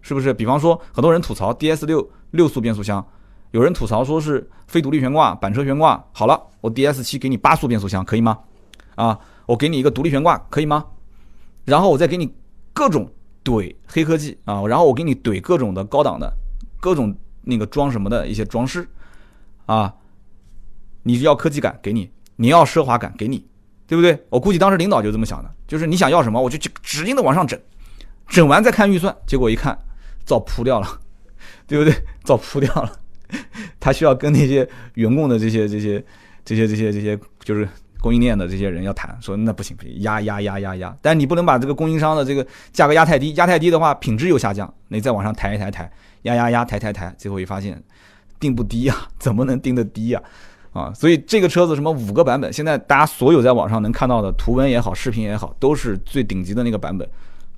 [0.00, 0.34] 是不是？
[0.34, 3.06] 比方说，很多人吐槽 DS 六六速变速箱，
[3.52, 6.04] 有人吐槽说是非独立悬挂、板车悬挂。
[6.10, 8.36] 好了，我 DS 七给你八速变速箱，可以吗？
[8.96, 9.16] 啊？
[9.46, 10.84] 我给你一个独立悬挂，可以吗？
[11.64, 12.34] 然后我再给你
[12.72, 13.08] 各种
[13.44, 16.32] 怼黑科技啊，然后我给你怼各种的高档的，
[16.80, 18.88] 各种那个装什么的一些装饰
[19.66, 19.94] 啊。
[21.02, 23.46] 你要科技感给你，你要奢华感给你，
[23.86, 24.22] 对不对？
[24.28, 27.58] 我估计当时领导就这么想的，就是你想要什么，我就去指定的往上整，
[28.28, 29.78] 整完再看预算，结果一看，
[30.24, 31.00] 早扑掉了，
[31.66, 31.94] 对不对？
[32.24, 32.92] 早扑掉了，
[33.78, 36.04] 他需要跟那些员工的这些这些
[36.44, 37.68] 这些这些这些就是。
[38.02, 47.82] 供应链的这些人要谈，说那不行不行，压压压压压，但你不能把这个供应商的这个价格压太低，压太低的话品质又下降，你再往上抬一抬抬，压压压抬抬抬，最后一发现
[48.38, 50.22] 定不低呀， 怎么能定得低呀？
[50.72, 57.08] 啊，所以这个车子什么五个版本，现在大家所有在网上能看到的图文也好，视频也好，都是最顶级的那个版本，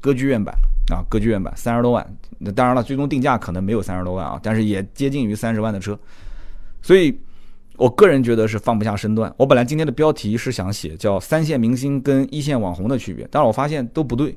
[0.00, 0.54] 歌剧院版
[0.90, 5.98] 啊，歌剧院版三十多万，那当然了，最终定价可能没有三十多万啊，但是也接近于三十万的车，
[6.80, 7.18] 所以。
[7.78, 9.32] 我个人觉得是放不下身段。
[9.36, 14.36] 我本来今天的标题是想写叫“三线明星跟一线网红的区别”，但是我发现都不对。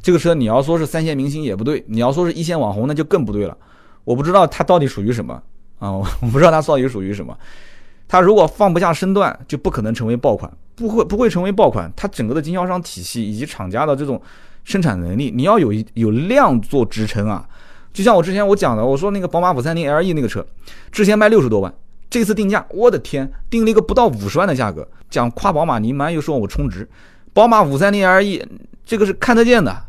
[0.00, 3.56] 这个车你要说是三线明星也不对，你要说是一线网红那就更不对了。
[4.04, 5.34] 我不知道它到底属于什么
[5.78, 5.92] 啊？
[5.92, 7.36] 我不知道它到底属于什么。
[8.08, 11.92] 它如果放不下身段，就不可能成为爆款，不会不会成为爆款。
[11.94, 14.18] 它整个的经销商体系以及厂家的这种
[14.64, 17.46] 生产能力，你要有有量做支撑啊。
[17.92, 20.46] 就像我之前我讲的，我说那个宝马五三零 LE 那个车，
[20.90, 21.72] 之前卖六十多万。
[22.08, 26.88] 这次定价，我的天，定了一个不到五十万的价格，讲夸宝马，你妈又说我充值。
[27.34, 28.42] 宝马五三零 LE
[28.86, 29.84] 这个是看得见的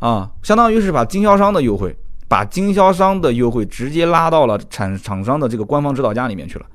[0.00, 6.66] 啊，相当于是把经销商的优惠，把经销商的优惠直接拉到了产厂商的这个官方指导价里面去了。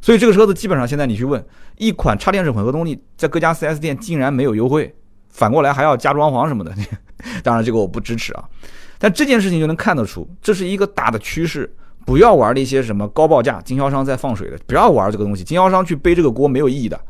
[0.00, 1.44] 所以这个车子基本上现在你去问，
[1.78, 4.94] 一款插电式混合动力在各家 4S 店竟然没有优惠，
[5.30, 6.72] 反过来还要加装潢什么的。
[7.42, 8.44] 当然这个我不支持啊，
[8.98, 11.74] 但这件事情就能看得出，这是一个大的趋势。
[12.04, 15.42] 不要玩那些什么高报价、经销商在放水的，不要玩这个东西。
[15.42, 17.00] 经销商去背这个锅没有意义的。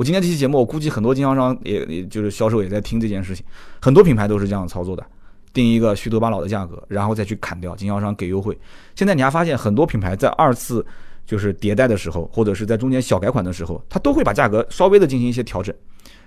[0.00, 3.44] 我今天这期节目，我估计很多经销商也也就是销售也在听这件事情，
[3.82, 5.04] 很多品牌都是这样操作的，
[5.52, 8.58] 定一个虚头巴脑的价格，然后再去砍掉经销商给优惠。
[8.94, 10.82] 现在你还发现很多品牌在二次
[11.26, 15.74] 就是迭代的时候，或者是在中间小改款的时候，它都会把价格稍微的进行一些调整，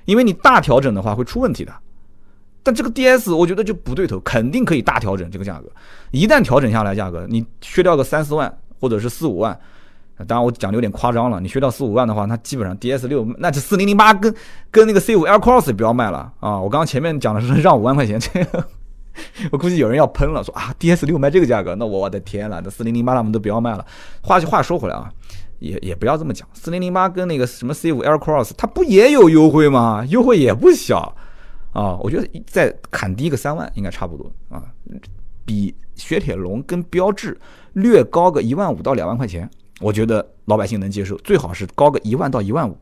[0.05, 1.73] 因为你大调整的话会出问题的。
[2.61, 5.67] 但这个 DS 我觉得就不对头，肯定可以大调整这个价格。
[6.11, 9.59] 一旦调整下来价格，你削掉个三四万或者是四五万，
[10.27, 14.33] 当然我讲的有点夸张了，你学到四五万的话，那基本上 DS 六那这四零零八跟
[14.69, 16.59] 跟那个 C 五 Air Cross 不要卖了啊！
[16.59, 18.63] 我刚刚前面讲的是让五万块钱，这个
[19.51, 23.85] 我估计有人要喷了，说啊 DS 六卖这个价格，那我的天了，那四零零八他们都不要卖了。
[24.21, 25.11] 话话说回来啊，
[25.59, 30.05] 也也不要这么讲，四零零八跟那个什么 C 五 Air Cross 它不也有优惠吗？
[30.07, 31.15] 优惠也不小
[31.73, 31.97] 啊！
[32.01, 34.63] 我觉得再砍低个三万应该差不多啊，
[35.43, 37.37] 比雪铁龙跟标致
[37.73, 39.49] 略高个一万五到两万块钱。
[39.79, 42.77] 我觉得老百姓能接受，最好是高个一万到一万五，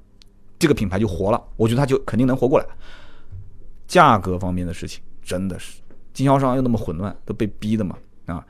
[0.59, 1.41] 这个品牌就活了。
[1.55, 2.65] 我觉得它就肯定能活过来。
[3.87, 5.81] 价格方面的事情，真的是
[6.13, 8.45] 经销商又那么混乱，都被逼的嘛啊！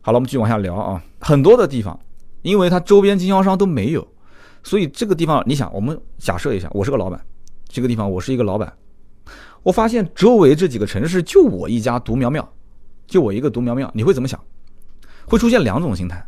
[0.00, 1.02] 好了，我们继续往下聊啊。
[1.20, 1.98] 很多的地方，
[2.42, 4.06] 因为它周边经销商都没有，
[4.62, 7.20] 所以这个地方，你想，我们假设一下，我是个老板，
[7.68, 8.72] 这个地方我是一个老板，
[9.62, 12.48] 我发现周围这几个城市就我一家独苗苗，
[13.06, 14.40] 就我一个独苗苗，你会怎么想？
[15.26, 16.26] 会出现两种心态。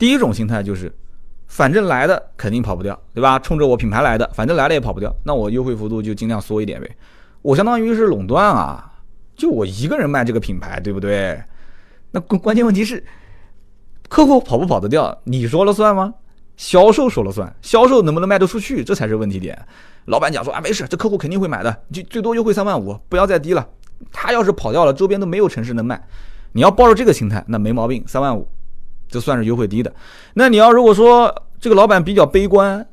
[0.00, 0.90] 第一种心态就是，
[1.46, 3.38] 反正来的肯定跑不掉，对吧？
[3.38, 6.90] 冲着我品牌来的，反正来了也跑不掉，那我优惠幅度就尽量缩一点呗。
[7.42, 8.90] 我相当于是垄断啊，
[9.36, 11.38] 就我一个人卖这个品牌，对不对？
[12.12, 13.04] 那关关键问题是，
[14.08, 16.14] 客户跑不跑得掉，你说了算吗？
[16.56, 19.58] 销售说了算，销售能不能卖得出去，这才是问题点。
[20.06, 23.68] 老板讲说啊，没事，这客户肯定会买的，就最多优惠三万五，不要再低了。
[24.10, 26.02] 他要是跑掉了，周边都没有城市能卖，
[26.52, 28.48] 你要抱着这个心态，那没毛病，三万五。
[29.10, 29.92] 这算是优惠低的。
[30.34, 32.86] 那你要如果说这个老板比较悲观，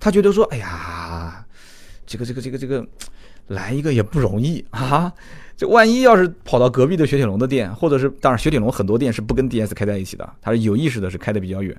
[0.00, 1.44] 他觉得说，哎呀，
[2.06, 2.84] 这个这个这个这个
[3.48, 5.12] 来一个也不容易啊。
[5.56, 11.76] 这万一要是跑到隔壁的雪铁龙的店，或者是当然雪铁龙很多店是不跟 DS 开在一起的，他是有意识的是开的比较远。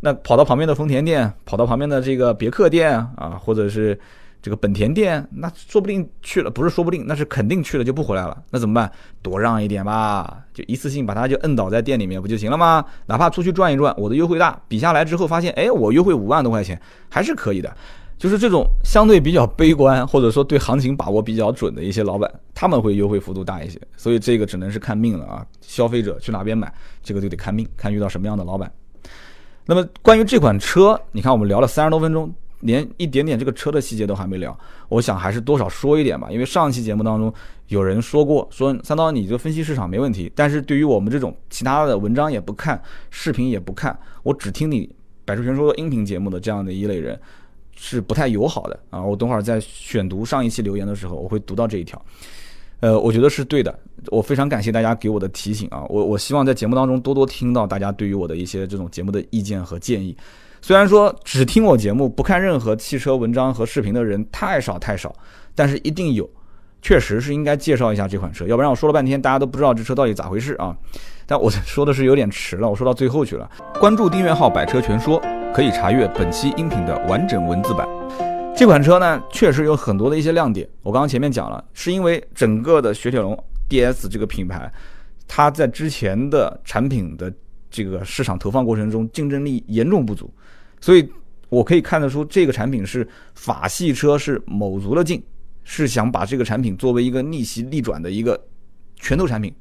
[0.00, 3.98] 那跑到旁边的丰田店，跑到旁边的这个别克店啊，或者是。
[4.42, 8.40] 这个本田店，那说不定去了，不是说不定，那是肯定去了就不回来了。
[8.50, 8.90] 那怎么办？
[9.22, 12.84] 多让一点吧，就一次性把它就摁倒在店里面不就行了吗？
[13.06, 17.74] 哪怕出去转一转，我的优惠大，比下来之后发现，哎，我优惠五万多块钱还是可以的。
[18.18, 23.78] 就是这种相对比较悲观，或者说对行情把握比较准的一些老板，他们会优惠幅度大一些。
[23.94, 25.44] 所以这个只能是看命了啊！
[25.60, 26.72] 消费者去哪边买，
[27.02, 28.72] 这个就得看命，看遇到什么样的老板。
[29.66, 32.32] 那么关于这款车，你看我们聊了三十多分钟。
[32.60, 36.28] 连一点点这个车的细节都还没聊，我想还是多少说一点吧。
[36.30, 37.32] 因为上一期节目当中
[37.68, 44.88] 有人说过，说三刀你这分析市场没问题，但是对于我们这种其他的文章也不看，视频也不看，我只听你
[45.24, 47.18] 百车全说音频节目的这样的一类人，
[47.76, 49.02] 是不太友好的啊。
[49.02, 52.00] 我等会儿在选读上一期留言的时候，我会读到这一条。
[52.80, 53.76] 呃，我觉得是对的，
[54.08, 55.84] 我非常感谢大家给我的提醒啊。
[55.88, 60.16] 我我希望在节目当中多多听到大家对于我的一些这种节目的意见和建议。
[60.60, 65.14] 虽然说只听我节目不看任何汽车文章和视频的人太少太少，
[65.54, 66.28] 但是一定有，
[66.82, 70.76] 确实是应该介绍一下这款车，要不然我说了半天大家都不知道这车到底咋回事啊！
[71.26, 73.50] 但我说的是有点迟了，我说到最后去了。
[73.80, 75.20] 关注订阅号“百车全说”，
[75.52, 77.86] 可以查阅本期音频的完整文字版。
[78.56, 80.68] 这款车呢，确实有很多的一些亮点。
[80.82, 83.36] 我刚刚前面讲了，是因为整个的雪铁龙
[83.68, 84.72] DS 这个品牌，
[85.26, 87.32] 它在之前的产品的
[87.70, 90.32] 这个市场投放过程中，竞争力严重不足。
[90.80, 91.08] 所以，
[91.48, 95.22] 我可以看得出，这个产品是法系车是卯足了劲，
[95.64, 98.40] 是想把这个产品作为一个逆袭逆转的一个
[98.96, 99.54] 拳头产品，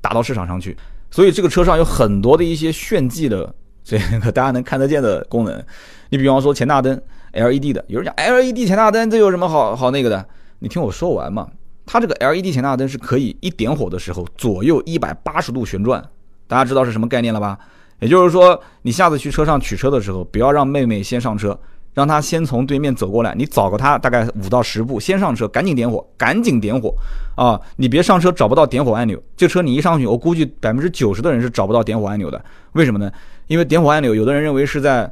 [0.00, 0.76] 打到市场上去。
[1.10, 5.64] 所以，这个车上有很多的一些炫技的这个大家能看得见的功能。
[6.10, 7.00] 你比方说前大灯
[7.32, 10.26] LED 的，有人讲 LED 前大灯这有什么好好那个的？
[10.58, 11.48] 你听我说完嘛。
[11.86, 16.02] 它这个 LED 前大灯是可以一点火的时候左右一百八十度旋转，
[16.46, 17.58] 大家知道是什么概念了吧？
[18.00, 21.58] 也就是说，你下次去车上取车的时候，不要让妹妹先上车，
[21.94, 26.92] 让她先从对面走过来，你早个她大概五到十步，先上车，赶紧点火，赶紧点火
[27.34, 27.58] 啊！
[27.76, 32.44] 你别上车找不到点火按钮，这车你一上去，我估计百分之九十的人是找不到点火按钮的。
[32.72, 33.10] 为什么呢？
[33.46, 35.10] 因为点火按钮，有的人认为是在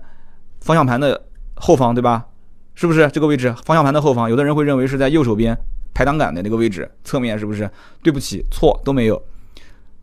[0.61, 1.18] 方向盘的
[1.55, 2.27] 后方，对吧？
[2.75, 3.55] 是不是这个位置？
[3.64, 5.57] 方向盘的后方，有的人会认为是在右手边
[5.95, 7.71] 排挡杆的那个位置，侧面是不是？
[8.03, 9.23] 对不起，错都没有。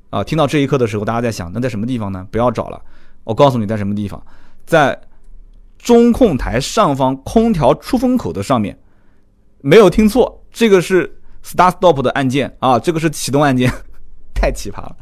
[0.10, 2.26] 啊，听到这一刻的时候，大家在想，那在什么地方呢？
[2.32, 2.82] 不要找了，
[3.24, 4.22] 我告诉你在什么地方，
[4.66, 5.00] 在
[5.78, 8.78] 中控台上方空调出风口的上面，
[9.62, 11.08] 没有听错，这个是
[11.44, 13.72] start stop 的按键啊，这个是启动按键，
[14.34, 14.96] 太奇葩了，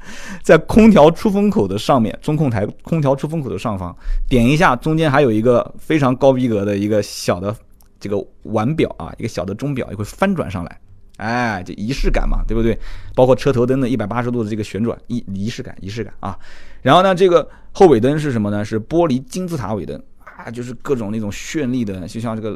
[0.44, 3.96] 在空调出风口的上面，中控台空调出风口的上方，
[4.28, 7.56] 点一下，中间还有一个非常高逼格的一个小的
[8.00, 10.80] 这个腕表啊，一个小的钟表也会翻转上来。
[11.18, 12.78] 哎，这仪式感嘛，对不对？
[13.14, 16.38] 包括车头灯的一百八十度的这个旋转，仪仪式感，仪式感啊。
[16.82, 18.64] 然后呢，这个后尾灯是什么呢？
[18.64, 22.52] 是玻璃金字塔尾灯啊，就是各种那种绚丽的，就像这个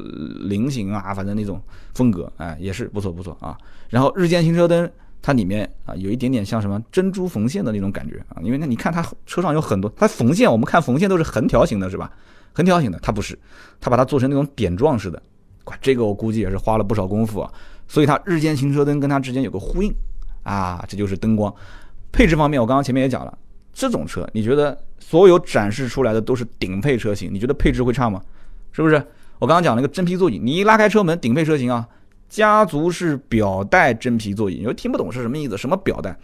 [0.47, 1.61] 菱形啊，反正那种
[1.95, 3.57] 风格，哎，也是不错不错啊。
[3.89, 4.89] 然后日间行车灯
[5.23, 12.11] 它里面啊有一点点像什么珍珠缝线的那种感觉啊，因为那你看它车上有很多，它缝线我们看缝线都是横条形的，是吧？
[12.53, 13.37] 横条形的，它不是，
[13.79, 15.21] 它把它做成那种点状式的，
[15.65, 17.51] 哇这个我估计也是花了不少功夫啊。
[17.91, 19.93] 所以它日间行车灯跟它之间有个呼应
[20.43, 21.53] 啊，这就是灯光。
[22.09, 23.37] 配置方面，我刚刚前面也讲了，
[23.73, 28.21] 这种车你觉得所有展示出来的都是顶配车型，你觉得配置会差吗？
[28.71, 28.95] 是不是？
[29.39, 31.85] 我刚刚讲了一个真皮座椅，你一拉开车门，顶配车型啊。
[32.29, 35.57] 家族式表带真皮座椅，你说听不懂是什么意思？
[35.57, 36.17] 什么表带？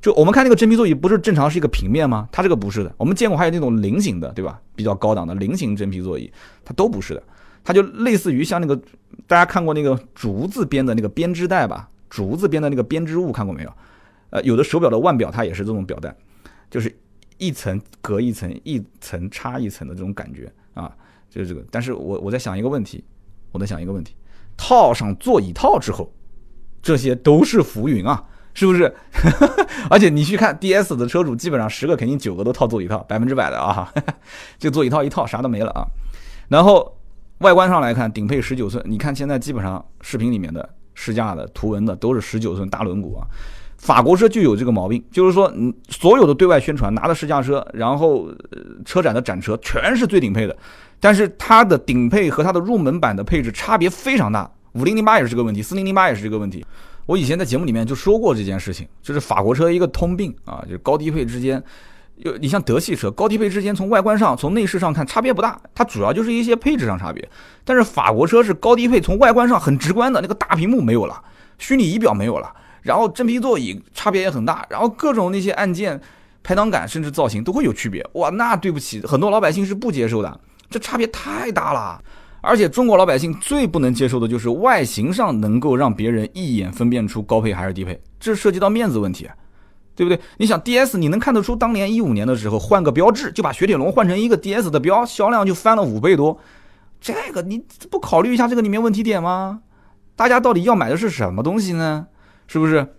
[0.00, 2.28] 就我们看那个真皮座椅，不是正常是一个平面吗？
[2.30, 2.94] 它这个不是的。
[2.96, 4.60] 我们见过还有那种菱形的，对吧？
[4.76, 6.32] 比较高档的菱形真皮座椅，
[6.64, 7.22] 它都不是的。
[7.68, 8.74] 它就类似于像那个
[9.26, 11.86] 大家看过那个竹子编的那个编织袋吧？
[12.08, 13.70] 竹子编的那个编织物看过没有？
[14.30, 16.16] 呃，有的手表的腕表它也是这种表带，
[16.70, 16.90] 就是
[17.36, 20.90] 一层隔一层，一层插一层的这种感觉啊，
[21.28, 21.62] 就是这个。
[21.70, 23.04] 但是我我在想一个问题，
[23.52, 24.14] 我在想一个问题。
[24.56, 26.10] 套上座椅套之后，
[26.80, 28.94] 这些都是浮云啊，是不是？
[29.90, 33.92] 而且你去看 DS 的车主，基本上十个肯定九个都套座椅套，百分之百的啊。
[34.58, 35.84] 这座椅套一套，啥都没了啊。
[36.48, 36.97] 然后
[37.38, 43.26] 外观上来看，顶配十九寸，你看现在基本上视频里面的试驾的图文的都是十九寸大轮毂啊。
[43.76, 48.28] 法国车就有这个毛病，就是说，嗯，所有的对外宣传拿的试驾车，然后
[48.84, 50.56] 车展的展车全是最顶配的。
[50.98, 56.66] 但是它的顶配和它的入门版的配置差别非常大，五零零八也是这个问题，四零零八也是这个问题。
[57.06, 61.62] 我以前在节目里面就说过这件事情，就是法国车一个通病啊，就是高低配之间，
[62.18, 67.28] 有你像德系车高低配之间从外观上、从内饰上看差别不大，它主要就是一些配置上差别。
[67.64, 71.22] 但是法国车是高低配从外观上很直观的，那个大屏幕没有了，
[71.58, 72.52] 虚拟仪表没有了，
[72.82, 76.00] 然后真皮座椅差别也很大，然后各种那些按键、
[76.42, 78.04] 排挡杆甚至造型都会有区别。
[78.14, 80.40] 哇，那对不起，很多老百姓是不接受的。
[80.70, 82.02] 这差别太大了，
[82.40, 89.28] 而且中国老百姓最不能接受的就是外形上能够让别人一眼分辨出高配还是低配，这涉及到面子问题，
[89.98, 90.20] 对不对？
[90.36, 96.38] 你想 DS，你能看得出当年一五年的时候换个标志就把雪铁龙换成一个 DS 的标，销量就翻了五倍多，
[97.00, 99.60] 这个你不考虑一下这个里面问题点吗？
[100.14, 102.06] 大家到底要买的是什么东西呢？
[102.46, 102.94] 是不是？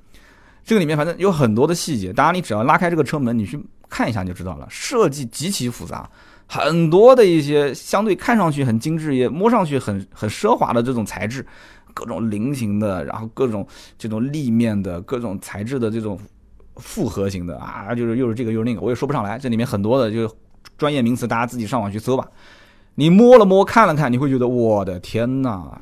[0.66, 6.10] 这个里面反正有很多的细节，当然你只要拉开这个车门，你去看一下就知道了，设计极其复杂。
[6.48, 11.46] 很多的一些相对看上去很精致，也摸上去很很奢华的这种材质，
[11.94, 13.66] 各种菱形的，然后各种
[13.98, 16.20] 这种立面的各种材质的这种
[16.80, 19.38] 复合型的啊，就是又是这个又是那个，我也说不上来。
[19.38, 20.34] 这里面很多的就
[20.78, 22.28] 专业名词，大家自己上网去搜吧。
[22.96, 25.80] 你摸了摸，看了看，你会觉得我的天呐，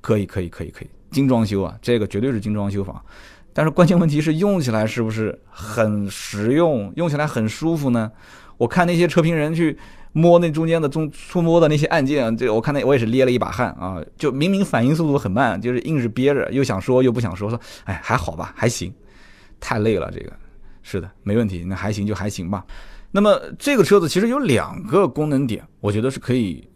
[0.00, 3.00] 可以可以可以可以，精装修啊，这个绝对是精装修房。
[3.52, 8.12] 但是关键问题是用起来是不是很实用，用起来很舒服呢？
[8.56, 9.76] 我看那些车评人去
[10.12, 14.00] 摸那中间的中触摸的那些按键，这我看那我也是捏了一把汗啊！
[14.16, 18.92] 就明明反应速度很慢，就是硬是憋着，又想说又不想说，说哎还好吧，还行，
[19.60, 20.32] 太累了这个，
[20.82, 22.64] 是的，没问题，那还行就还行吧。
[23.10, 26.68] 那么这个车子其实有两个功能点，我觉得是可以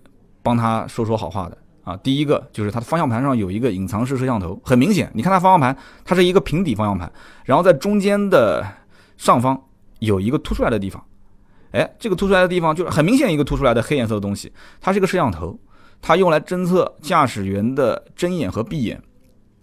[0.42, 1.96] 帮他说说好话的啊。
[1.98, 7.12] 第一个就是它的方向盘上有一个隐藏式摄像头，很明显，你看它方向盘，它是一个平底方向盘，
[7.44, 8.66] 然后在中间的
[9.16, 9.62] 上方
[9.98, 11.04] 有一个凸出来的地方。
[11.72, 15.58] 哎，这个凸出来的地方就是很明显一个凸出来的黑颜色的东西，它是一个摄像头，
[16.00, 19.02] 它用来侦测驾驶员的睁眼和闭眼。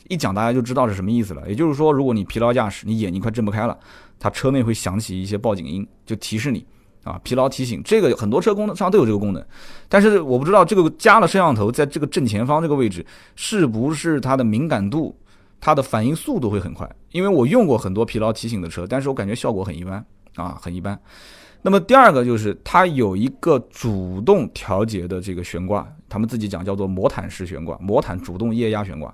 [0.09, 1.47] 一讲大家就知道是什么意思了。
[1.47, 3.77] 也就是说，如果你疲劳驾驶，你眼睛快睁不开了，
[4.19, 6.65] 它车内会响起一些报警音，就提示你
[7.03, 7.81] 啊，疲劳提醒。
[7.83, 9.45] 这个很多车功能上都有这个功能，
[9.87, 13.05] 但是我不知道这个加了摄像头在这个正前方这个位置，
[13.35, 15.15] 是不是它的敏感度、
[15.61, 16.89] 它的反应速度会很快？
[17.11, 20.03] 因为我用过很多疲劳提醒的车，但是我感觉效果很一般
[20.35, 20.99] 啊，很一般。
[21.61, 29.13] 那么第二个就是它有一个主动调节的这个悬挂，他们自己讲叫做魔毯式悬挂，魔毯主动液压悬挂。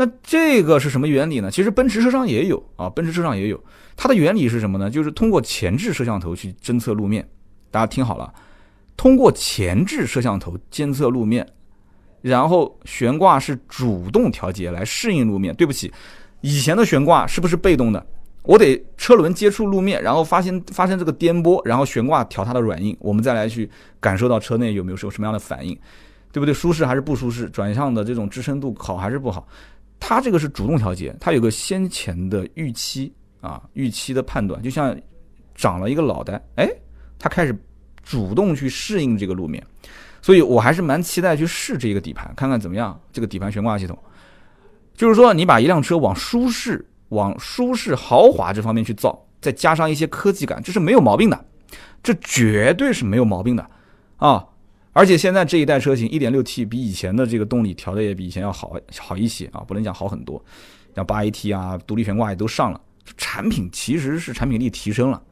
[0.00, 1.50] 那这个是什么原理呢？
[1.50, 3.60] 其实奔驰车上也有啊，奔驰车上也有。
[3.96, 4.88] 它的原理是什么呢？
[4.88, 7.28] 就是通过前置摄像头去侦测路面。
[7.72, 8.32] 大家听好了，
[8.96, 11.44] 通过前置摄像头监测路面，
[12.22, 15.52] 然后悬挂是主动调节来适应路面。
[15.56, 15.92] 对不起，
[16.42, 18.06] 以前的悬挂是不是被动的？
[18.44, 23.68] 我得车轮接触路面，然后发现发生这个颠簸，然后悬挂调它的软硬，我们再来去
[23.98, 25.76] 感受到车内有没有什什么样的反应，
[26.30, 26.54] 对不对？
[26.54, 27.50] 舒适还是不舒适？
[27.50, 29.44] 转向的这种支撑度好还是不好？
[30.00, 34.96] 它这个是主动调节，它有个先前的预期啊，预期的判断，就像
[35.54, 36.68] 长了一个脑袋，哎，
[37.18, 37.56] 它开始
[38.02, 39.64] 主动去适应这个路面，
[40.22, 42.98] 所以我还是蛮期待去试这个底盘，看看怎么样。
[43.12, 43.98] 这个底盘悬挂系统，
[44.94, 46.84] 就是说你把一辆车往舒适。
[47.10, 51.44] 往舒适豪华这方面去造，再加上一些科技感，这是没有毛病的，
[52.02, 53.66] 这绝对是没有毛病的
[54.18, 54.44] 啊！
[54.92, 60.42] 而且现在这一代车型，1.6T 比以前的这个动力调的也比以前要好好一些啊，不能讲好很多。
[60.94, 62.80] 像八 AT 啊、独立悬挂也都上了，
[63.16, 65.22] 产品其实是产品力提升了，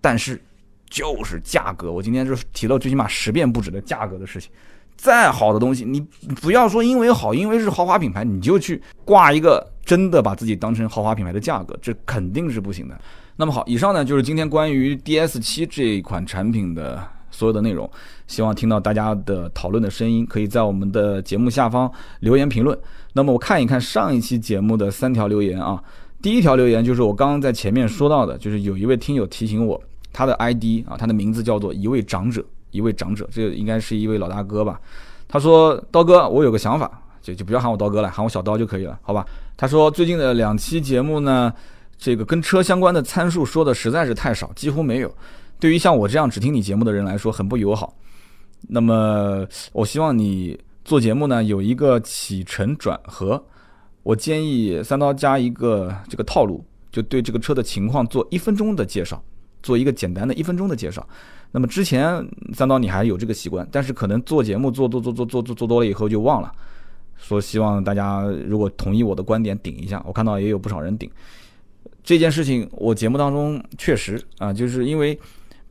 [0.00, 0.40] 但是
[0.88, 4.50] 就是价格，我今天就提到最起码十遍不止的价格的事情。
[4.94, 6.00] 再好的东西，你
[6.40, 12.96] 不要说因为好，因为是豪华品牌，你就去挂一个真的把自己当成豪华品牌的价格，这肯定是不行的。
[13.34, 17.06] 那么好，以上呢就是今天关于 DS 七这一款产品的
[17.36, 17.88] 所有的内容。
[18.26, 22.76] 希望听到大家的讨论的声音，可以在我们的节目下方留言评论。
[23.12, 25.82] 那么我看一看上一期节目的三条留言啊，
[26.22, 29.80] 第一条留言就是我刚刚在前面说到的，就是有一位听友提醒我，
[30.12, 32.44] 他的 ID 啊，他的名字叫做一位长者。
[32.72, 34.78] 一位长者，这个应该是一位老大哥吧？
[35.26, 36.90] 他说：“刀哥，我有个想法，
[37.22, 39.24] 就就不要喊我刀哥了，喊我小刀就可以了，好吧？”
[39.56, 41.50] 他说：“最近的两期节目呢，
[41.96, 45.10] 这个跟车相关的参数说的实在是太少，几乎没有。
[45.58, 47.94] 对于像我这样只听你节目的人来说，很不友好。
[48.68, 53.42] 那么，我希望你做节目呢有一个起承转合。
[54.02, 59.22] 我建议三刀加一个这个套路，就对这个车的情况做一分钟的介绍，
[59.62, 61.06] 做一个简单的一分钟的介绍。”
[61.52, 66.52] 那么之前三刀你还有这个习惯，但是可能做节目做做做做做做做多了以后就忘了。
[67.16, 71.10] 说希望大家如果同意我的观点顶一下，我看到也有不少人顶
[72.04, 72.68] 这件事情。
[72.72, 75.18] 我节目当中确实啊，就是因为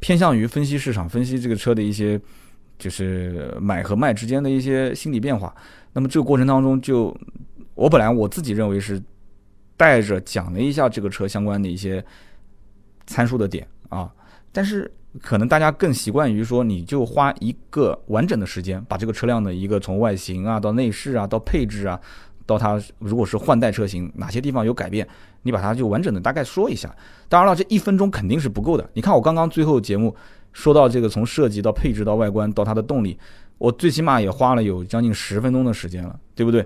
[0.05, 2.21] 偏向于分析市场，分析这个车的一些
[2.77, 5.51] 就是买和卖之间的一些心理变化。
[5.93, 7.11] 那么这个过程当中，就
[7.73, 9.01] 我本来我自己认为是
[9.75, 12.05] 带着讲了一下这个车相关的一些
[13.07, 14.13] 参数的点啊，
[14.51, 14.91] 但是。
[15.21, 21.97] 可能大家更习惯于说，你就花一个完整的时间，把这个车辆的一个从外形啊，到内饰啊，到配置啊，
[22.45, 25.07] 到它如果是换代车型，哪些地方有改变，
[25.43, 26.93] 你把它就完整的大概说一下。
[27.27, 28.89] 当然了，这一分钟肯定是不够的。
[28.93, 30.15] 你看我刚刚最后节目
[30.53, 33.17] 说到这个，从设计到配置到外观到它的动力，
[33.57, 36.65] 我最起码也花了有将近十分钟的时间了，对不对？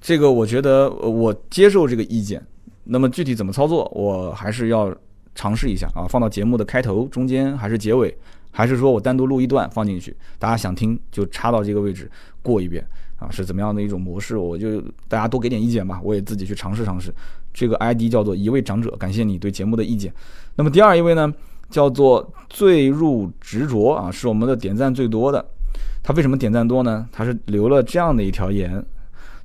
[0.00, 2.42] 这个我觉得我接受这个意见。
[2.84, 4.94] 那么具体怎么操作，我还是要。
[5.32, 8.14] 尝试一下啊，放到节目的开头、中间还是结尾，
[8.50, 10.14] 还是说我单独录一段放进去？
[10.40, 12.10] 大家想听就插到这个位置
[12.42, 12.84] 过一遍
[13.20, 14.36] 啊，是怎么样的一种模式？
[14.36, 17.14] 我就大家多给点意见吧，我也自己去尝试尝试。
[17.54, 20.12] 这个 ID 叫做一位长者，感谢你对节目的意见。
[20.56, 21.32] 那么第二一位呢，
[21.68, 25.44] 叫做坠入执着啊，是我们的点赞最多的。
[26.02, 27.08] 他为什么点赞多呢？
[27.12, 28.84] 他是留了这样的一条言，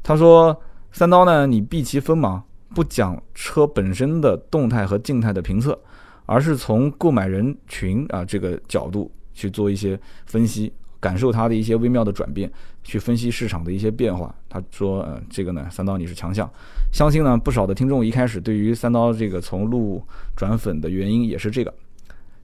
[0.01, 0.59] 他说
[0.91, 2.41] ：“三刀呢，你避其锋芒。”
[2.73, 5.79] 不讲车本身的动态和静态的评测，
[6.25, 12.51] 而是从购买人群啊这个角度去做一些分析，感受它的一些微妙的转变，
[12.85, 14.33] 去分析市场的一些变化。
[14.47, 16.49] 他说：“呃，这个呢，三刀你是强项。
[16.93, 20.01] 相信呢，不少的听众一开始对于三刀这个从路
[20.37, 21.73] 转粉的原因也是这个。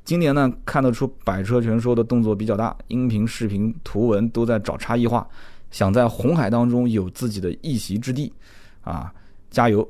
[0.04, 5.26] 今年呢，看得出百车全说的动作比较大，音频、视频、图文都在找差异化，
[5.70, 8.34] 想在红海当中有自己的一席之地
[8.82, 9.14] 啊，
[9.50, 9.88] 加油！”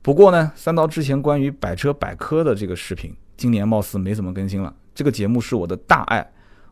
[0.00, 4.72] 不过呢，三刀之前关于百车百科的这个视频，今年貌似没怎么更新了。
[4.94, 6.26] 这个节目是我的大爱，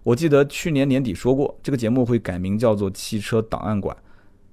[0.07, 3.96] 我记得去年年底说过，这个节目会改名叫做汽车档案馆，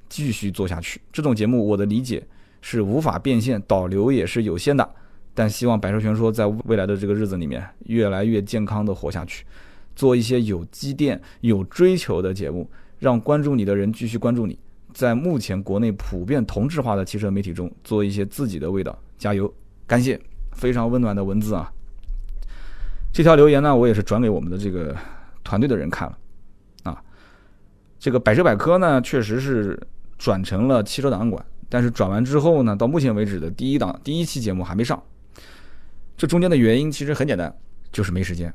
[0.09, 0.99] 继续做下去。
[1.11, 2.25] 这种节目我的理解
[2.59, 4.95] 是无法变现，导流也是有限的。
[5.35, 9.45] 但希望百车全说在未来的这个日子里面，越来越健康的活下去，
[9.95, 14.57] 做一些有积淀、有追求的节目，让关注你的人继续关注你。
[14.91, 19.53] 在目前国内普遍同质化的汽车媒体中，做一些自己的味道，加油！
[19.85, 20.19] 感谢，
[20.53, 21.71] 非常温暖的文字啊。
[23.11, 24.95] 这条留言呢，我也是转给我们的这个
[25.43, 26.17] 团队的人看了
[26.83, 27.03] 啊。
[27.99, 29.79] 这个百车百科呢，确实是
[30.17, 35.01] 转成了汽车档案馆，但是转完之后呢，到目前为止的第一档第一期节目还没上。
[36.15, 37.55] 这中间的原因其实很简单，
[37.91, 38.53] 就是没时间。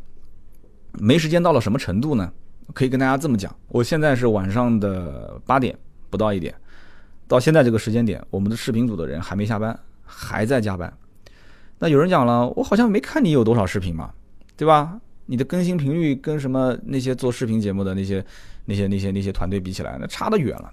[0.93, 2.32] 没时间到了什么程度呢？
[2.74, 5.78] 可以跟大家这么讲，我现在是晚上的八点。
[6.11, 6.55] 不到一点，
[7.26, 10.91] 到现在这个时间点，我们的视频组的人还没下班，还在加班。
[11.78, 14.11] 那有人讲了，我好像没看你有多少视频嘛，
[14.57, 14.99] 对吧？
[15.31, 18.24] 你的更新频率跟什么那些做视频节目的那些、
[18.64, 20.72] 那些、那些、那些团队比起来，那差得远了。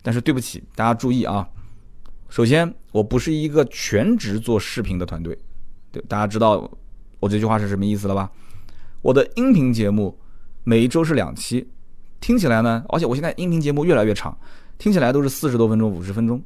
[0.00, 1.46] 但是对不起，大家注意啊，
[2.28, 5.36] 首先我不是一个全职做视频的团队，
[5.90, 6.70] 对，大家知道
[7.18, 8.30] 我这句话是什么意思了吧？
[9.02, 10.16] 我的音频节目
[10.62, 11.68] 每一周是两期。
[12.20, 14.38] 听起来呢，而且我现在音频节目越来越长，
[14.78, 16.40] 听起来都是四十多分钟、五十分钟。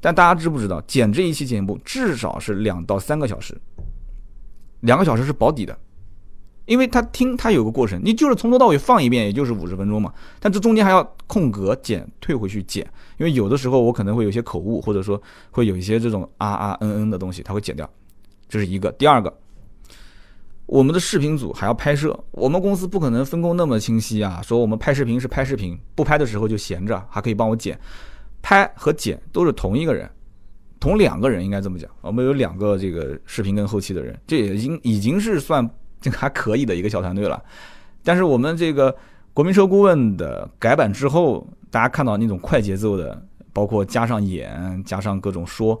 [0.00, 3.56] 但大家知不知道，剪这一期节目至少是两到三个小时，
[4.80, 5.78] 两个小时是保底的，
[6.70, 10.14] 因为他听他有个过程，你就是从头到尾放一遍，也就是五十分钟嘛。
[10.38, 12.86] 但这中间还要空格剪，退回去剪，
[13.18, 17.90] 因为有的时候我可能会有些口误，或者说会有一些这种啊啊嗯嗯的东西，他会剪掉。
[18.48, 19.36] 这是一个，第二个。
[20.66, 24.40] 我们的视频组还要拍摄，我们公司不可能分工那么清晰啊。
[24.40, 27.76] 说我们拍视频是拍视频，不拍的时候就闲着，还可以帮我剪。
[28.42, 30.08] 拍和剪都是同一个人，
[30.78, 35.68] 同两个人应该这么讲，我们有两个这个视频跟后期的人，这已经已经是算
[36.00, 37.42] 这个还可以的一个小团队了。
[38.02, 38.96] 但是我们这个
[39.32, 43.22] 国民车顾问的改版之后，大家看到那种快节奏的，
[43.52, 45.80] 包括加上演，加上各种说，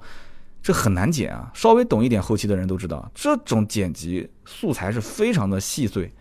[0.62, 1.50] 这很难剪啊。
[1.54, 6.12] 稍微懂一点后期的人都知道，这种剪辑素材是非常的细碎，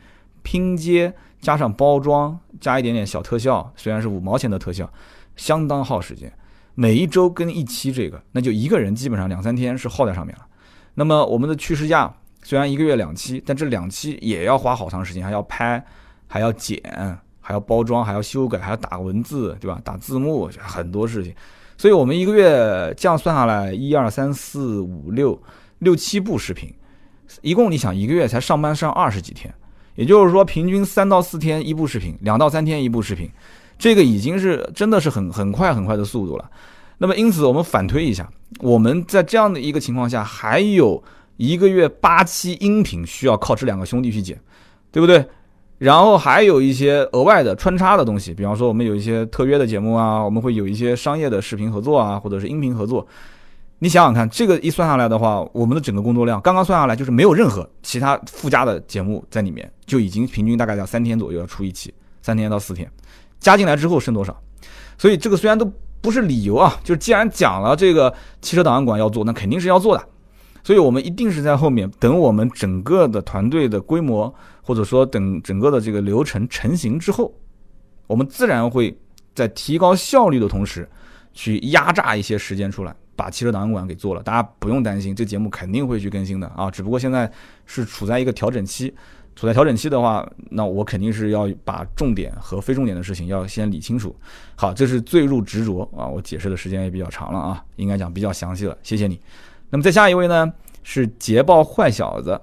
[0.41, 4.91] 拼接加上包装，加一点点小特效，虽然是五毛钱的特效，
[5.35, 6.31] 相当耗时间。
[6.75, 10.45] 每一周跟一期这个，那就一个人基本上两三天是耗在上面了。
[10.95, 12.13] 那么我们的趋势价
[12.43, 15.83] 虽然一个月两期，但这两期也要花好长时间，还要拍，
[16.27, 16.81] 还要剪，
[17.41, 19.79] 还要包装，还要修改，还要打文字，对吧？
[19.83, 21.33] 打字幕，很多事情。
[21.77, 25.41] 所以我们一个月这样算下来，一二三四五六
[25.79, 26.73] 六七部视频，
[27.41, 29.53] 一共你想一个月才上班上二十几天，
[29.95, 33.29] 也就是说平均三到四天一部视频，两到三天一部视频。
[33.77, 36.51] 这个已经是真的是很很快很快的速度了，
[36.97, 38.29] 那么因此我们反推一下，
[38.59, 41.01] 我们在这样的一个情况下，还有
[41.39, 44.37] 一个月八期音频需要靠这两个兄弟去剪，
[44.91, 45.25] 对不对？
[45.77, 53.07] 然后还有一些额外的穿插的东西，比方说我们有一些特约的节目啊，我们会有一些商业的视频合作啊，或者是音频合作。
[53.77, 62.85] 你想想看，这个一算下来的话，我们的整个工作量刚刚算下来就是没有任何其他附加的节目在里面，就已经平均大概要三天左右要出一期，三天到四天。
[63.39, 64.37] 加进来之后剩多少？
[64.97, 65.71] 所以这个虽然都
[66.01, 70.03] 不是理由啊，就是既然讲了这个汽车档案馆要做，那肯定是要做的。
[70.69, 77.33] 所以我们一定是在后面等我们整个的团队的规模，或者说等整个的这个流程成型之后，
[78.05, 78.95] 我们自然会
[79.33, 80.87] 在提高效率的同时，
[81.33, 84.21] 去压榨一些时间出来，把汽车档案馆给做了。
[84.21, 87.27] 大家不用担心，这节目肯定会去更新的啊，只不过现在
[87.65, 88.93] 是处在一个调整期。
[89.35, 94.15] 处在调整期的话，那我肯定是要把重点和非重点的事情要先理清楚。
[94.55, 96.05] 好，这是最入执着啊！
[96.05, 99.19] 我解释的时间也比较长了啊，应该讲比较详细了，谢谢你。
[99.69, 100.51] 那么再下一位呢，
[100.83, 102.39] 是捷豹坏小子，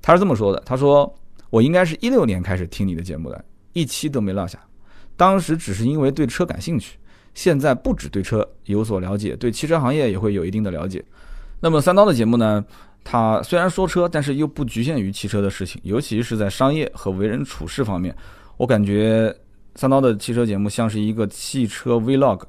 [0.00, 1.12] 他是这么说的：他说
[1.50, 4.58] 我应该是一六年开始听你的节目的，一期都没落下。
[5.16, 6.98] 当时只是因为对车感兴趣，
[7.34, 11.04] 现在不止对车有所了解，对汽车行业也会有一定的了解。
[11.60, 12.64] 那么三刀的节目呢？
[13.06, 18.16] 他虽然说车，但是又不局限于汽车的事情，尤其是在商业和为人处事方面，
[18.56, 19.34] 我感觉
[19.74, 22.40] 三刀的汽车节目像是一个汽车 vlog。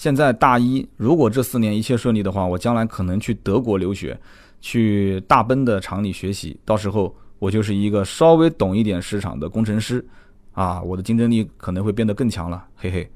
[0.00, 4.18] 现在大一，如果这四年一切顺利的话，我将来可能去德国留学，
[4.58, 10.02] 去大奔的厂里学习，到时候我就是一个稍微懂一点市场的工程师，
[10.52, 13.06] 啊，我的竞争力可能会变得更强了，嘿嘿。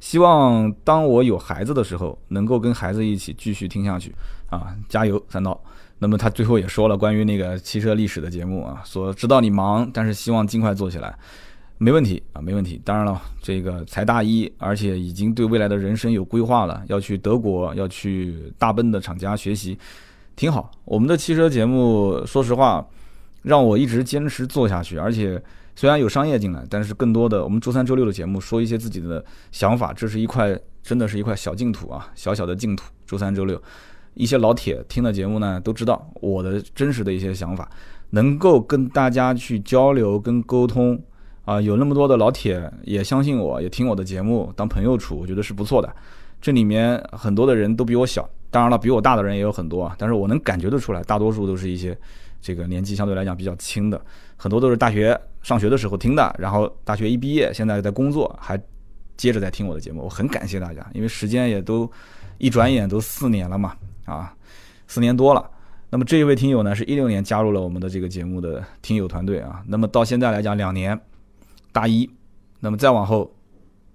[0.00, 4.14] 希望当我有孩子的时候，能够跟孩子一起继续听下去，
[4.50, 5.58] 啊，加油，三刀。
[5.98, 11.18] 那么他最后也说了关于那个汽车历史的节目啊，说知道你忙，但是希望尽快做起来，
[11.78, 12.80] 没问题啊，没问题。
[12.84, 19.76] 当然了，这个才大一，而且已经对未来的人生有规划了，要去德国，要去大奔的厂家学习，
[20.36, 20.70] 挺好。
[20.84, 22.86] 我们的汽车节目，说实话，
[23.42, 24.96] 让我一直坚持做下去。
[24.96, 25.42] 而且
[25.74, 32.84] 虽然有商业进来，但是更多的我们周三、周六的节目说一些自己的想法，这是一块真的是一块小净土啊，小小的净土。
[33.06, 33.60] 周三、周六。
[34.14, 37.68] 一些老铁听的节目呢，都知道我的真实的一些想法，
[38.10, 40.96] 能够跟大家去交流跟沟通
[41.44, 45.94] 啊，有那么多的老铁也相信我，也听我的节目当朋友处，我觉得是不错的。
[46.40, 51.96] 这里面很多的人都比我小，当然了，比我大的人也有很多啊，但是我能感觉得出来，大多数都是一些
[52.40, 54.00] 这个年纪相对来讲比较轻的，
[54.36, 58.60] 很多都是大学上学的时候听的，然后大学一毕业，现在在工作，还
[59.16, 61.90] 接着在听我的节目，我很感谢大家，因为时间也都
[62.38, 63.74] 一转眼都四年了嘛。
[64.04, 64.34] 啊，
[64.86, 65.50] 四年多了。
[65.88, 69.62] 那么这一位听友呢，是一六年加入了我们的这个节目的听友团队啊。
[69.66, 71.00] 那么到现在来讲，两年，
[71.74, 72.08] 大一。
[72.60, 73.30] 那么再往后，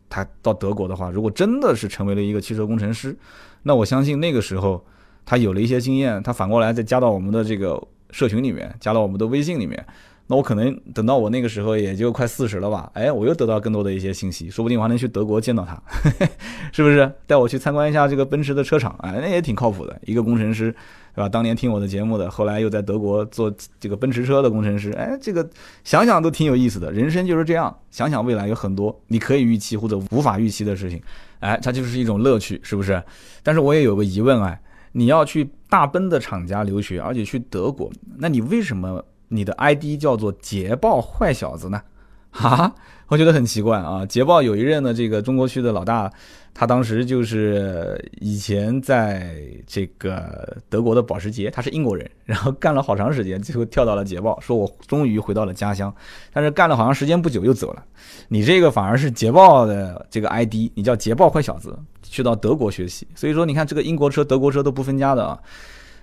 [0.09, 3.17] 他到德国的话，如果真的是成为了一个汽车工程师，
[3.63, 4.85] 那我相信那个时候
[5.25, 9.83] 他有了一些经验，他反过来再加到我们的这个社群里面，加到我们的微信里面。
[10.31, 15.81] 那我可能等到我那个时候也就快四十了吧，哎，我又得到更多的一些信息，说不定我还能去德国见到他，
[16.71, 17.11] 是不是？
[17.25, 20.71] 带我去参观一下这个奔驰的车厂，哎，那也挺靠谱的，一个工程师，
[21.15, 21.27] 对吧？
[21.27, 25.49] 当年听我的节目的，后来又在德国做这个奔驰车的工程师，哎，这个
[25.83, 26.91] 想想都挺有意思的。
[26.91, 31.01] 人生就是这样，想想未来有很多你可以预期或者无法预期的事情，
[31.39, 33.01] 哎，它就是一种乐趣，是不是？
[33.41, 34.61] 但是我也有个疑问哎，
[34.91, 39.03] 你要去大奔的厂家留学，而且去德国，那你为什么？
[39.29, 41.81] 你的 ID 叫做捷豹坏小子呢？
[42.31, 42.75] 哈，
[43.07, 44.05] 我觉得很奇怪啊。
[44.05, 46.07] 捷豹有一任的这个中国区的老大，
[46.53, 55.91] 他当时就是以前在这个德国的保时捷，他是英国人， 然后干了好长时间，最后跳到了捷豹，说我终于回到了家乡，
[56.31, 57.83] 但是干了好长时间不久又走了。
[58.27, 65.39] 你这个反而是捷豹的这个 ID，你叫捷豹坏小子，去到德国学习，所以说你看这个英国车、德国车都不分家的啊。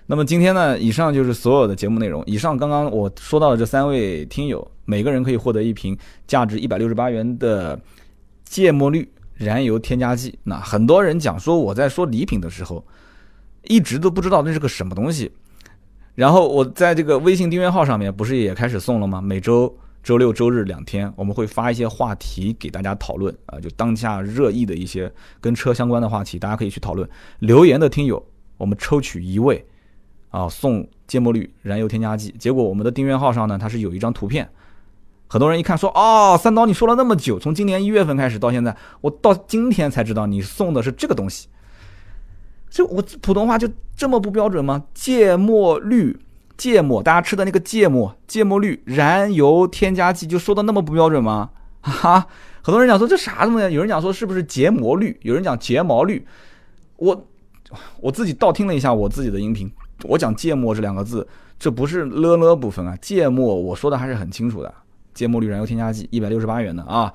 [0.09, 2.23] 那么今天呢，以上就是所有的节目内容。
[2.25, 7.77] 以上刚刚我说到的这三位听友，每个人可以获得一瓶价值一百六十八元的
[8.45, 10.39] 芥末绿燃油添加剂。
[10.43, 12.81] 那很多人讲说我在说礼品的时候，
[13.65, 15.29] 一直都不知道那是个什么东西。
[16.15, 19.19] 然后我在这个微信订阅号上面不是也开始送了吗？
[19.21, 27.07] 每周周六周日两天，我们会发一些话题给大家讨论啊，就当下热议的一些跟车相关的话题，大家可以去讨论。
[27.39, 29.65] 留言的听友，我们抽取一位。
[30.29, 34.49] 啊，送芥末绿燃油添加剂，结果我们的订阅号上呢，它是有一张图片，
[35.27, 41.47] 很多人一看说，哦，三刀你说了那么久，从今年一月份开始到现在，我到今天才知道你送的是这个东西，
[42.69, 44.83] 就我普通话就这么不标准吗？
[44.93, 46.19] 芥末绿，
[46.57, 51.49] 芥末，大家吃的那个芥末，芥末绿燃油添加剂就说的那么不标准吗？
[51.81, 52.27] 哈，
[52.61, 53.73] 很多人讲说这啥东西？
[53.73, 55.17] 有人讲说是不是睫毛绿？
[55.21, 56.27] 有人讲睫毛绿，
[56.97, 57.25] 我
[58.01, 59.71] 我自己倒听了一下我自己的音频。
[60.03, 61.27] 我讲芥末这两个字，
[61.57, 62.95] 这不是了了不分啊！
[63.01, 64.73] 芥末我说的还是很清楚的，
[65.13, 67.11] 芥末绿燃油添加剂一百六十八元的啊！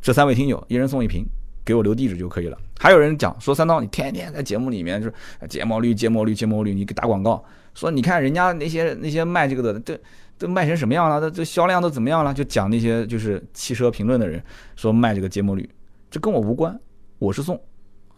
[0.00, 1.26] 这三位听友一人送一瓶，
[1.64, 2.56] 给我留地址就可以了。
[2.78, 5.14] 还有人讲说三刀，你天天在节目里面就是
[5.48, 7.44] 芥末绿、芥末绿、芥末绿，你给打广告，
[7.74, 9.98] 说你看人家那些那些卖这个的，这
[10.38, 11.20] 都卖成什么样了？
[11.20, 12.32] 这这销量都怎么样了？
[12.32, 14.42] 就讲那些就是汽车评论的人
[14.76, 15.68] 说卖这个芥末绿，
[16.10, 16.78] 这跟我无关，
[17.18, 17.60] 我是送。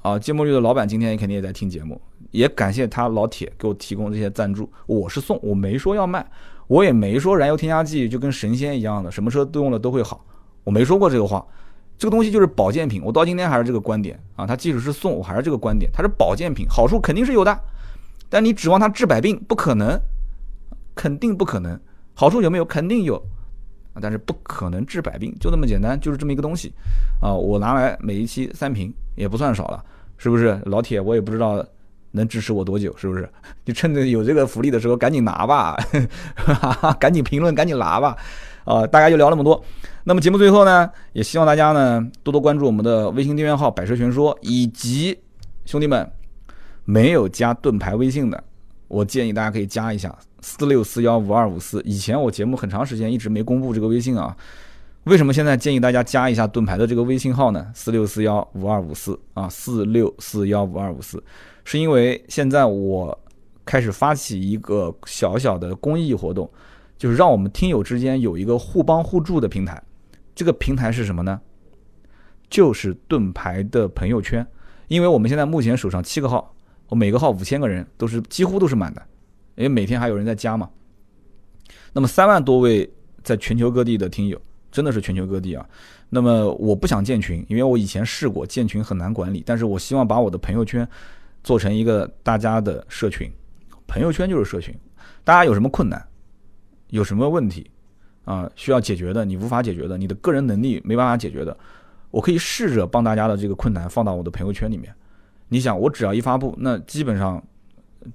[0.02, 2.00] 啊，芥末绿的老板今天肯定也在听节目，
[2.30, 4.70] 也感谢他老铁给我提供这些赞助。
[4.86, 6.26] 我是送，我没说要卖，
[6.66, 10.24] 我也没说燃油添加剂就跟神仙一样的，什么车都用了都会好，
[10.64, 11.44] 我没说过这个话。
[11.96, 14.46] 这个东西就是保健品，我到今天还是这个观点啊。
[14.46, 17.58] 他即使是送，我还是这个观点，它是保健品，好处肯定是有的，
[18.28, 20.00] 但你指望它治百病，不可能，
[20.94, 21.76] 肯定不可能。
[22.14, 22.64] 好处有没有？
[22.64, 23.16] 肯定有
[23.94, 23.98] 啊。
[24.00, 26.72] 但是不可能治百病，就这么简单，就是这么一个东西，
[27.20, 29.84] 啊，我拿来每一期三瓶也不算少了，
[30.18, 30.56] 是不是？
[30.66, 31.66] 老铁，我也不知道
[32.12, 33.28] 能支持我多久，是不是？
[33.64, 35.76] 就趁着有这个福利的时候赶紧拿吧，
[36.98, 38.16] 赶紧评论，赶紧拿吧，
[38.64, 39.62] 啊，大家就聊那么多。
[40.04, 45.18] 那么节目最后呢，也希望大家呢多多关注我们的微信订阅号“百车全说”，以及
[45.66, 46.10] 兄弟们
[46.84, 48.42] 没有加盾牌微信的，
[48.88, 50.16] 我建议大家可以加一下。
[50.40, 54.34] 四六四幺五二五四，以前我节目很长时间一直没公布这个微信啊，
[55.02, 57.66] 为什么现在建议大家加一下盾牌的这个微信号呢？
[57.74, 61.22] 四六四幺五二五四啊，四六四幺五二五四，
[61.70, 63.20] 是因为现在我
[63.66, 66.50] 开始发起一个小小的公益活动，
[66.96, 69.82] 就是让我们听友之间有一个互帮互助的平台。
[70.34, 71.38] 这个平台是什么呢？
[72.48, 74.46] 就是盾牌的朋友圈，
[74.86, 76.54] 因为我们现在目前手上七个号，
[76.88, 79.02] 我每个号五千个人，都是几乎都是满的。
[79.56, 80.70] 因为每天还有人在加嘛，
[81.92, 82.90] 那么三万多位
[83.22, 84.40] 在全球各地的听友，
[84.72, 85.68] 真的是全球各地啊。
[86.08, 90.88] 那么我不想建群，因为我以前试过建群很难管理，但是我希望把我的朋友圈
[91.42, 93.30] 做成一个大家的社群，
[93.86, 94.74] 朋友圈就是社群，
[95.24, 96.04] 大家有什么困难，
[96.88, 97.70] 有什么问题
[98.24, 101.56] 啊需要解决的，你无法解决的，你的个人能力没办法解决的，
[102.10, 104.94] 我可以试着帮大家的这个困难放到我的朋友圈里面。
[105.48, 107.42] 你想，我只要一发布，那基本上。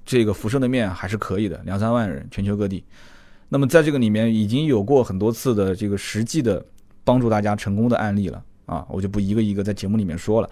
[0.06, 2.84] 这个辐射的面还是可以的，两三万人，全球各地。
[3.50, 6.66] 那么在这个里面已经有过很多次的这个实际的
[7.04, 10.50] 帮助大家成功的案例了啊，我就不一个一个在节目里面说了。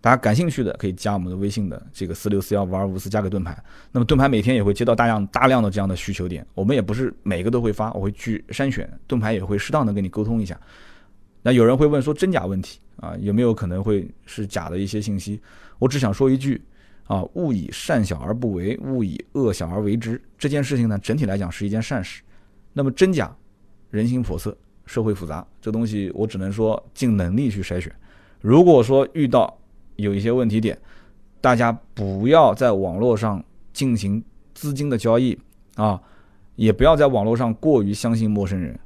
[0.00, 3.56] 大家感兴趣的可以加我们的微信的这个四六四幺五二五四，加个盾牌。
[3.92, 10.58] 那么盾牌每天也会接到大量大量的这样的需求点，我们也不是每个都会发，我会去筛选，盾牌也会适当的跟你沟通一下。
[11.42, 15.40] 那有人会问说真假问题啊，有没有可能会是假的一些信息？
[15.78, 16.62] 我只想说一句。
[17.06, 20.22] 啊，勿以善小而不为，勿以恶小而为之。
[20.38, 22.22] 这件事情呢，整体来讲是一件善事。
[22.72, 23.36] 那么真假，
[23.90, 27.92] 人心叵测，社会复杂，这东西我只能说尽能力去筛选。
[28.40, 29.59] 如果说遇到
[30.00, 30.78] 有一些问题点，
[31.40, 33.42] 大家不要在网络上
[33.72, 34.22] 进行
[34.54, 35.38] 资金的交易
[35.76, 36.00] 啊，
[36.56, 38.78] 也不要在网络上过于相信陌生人。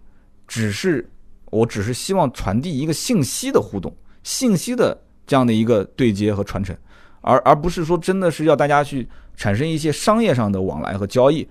[0.46, 1.08] 只是，
[1.46, 4.96] 我只是希望传递一个信息的互动，信息的
[5.26, 6.76] 这样的一个对接和传承。
[7.22, 11.48] 而而不是说真的是要大家去产生一些商业上的往来和交易，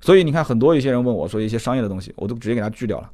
[0.00, 3.10] 所以你看很多一些人问我说一些商业的东西，我都直接给他拒掉了，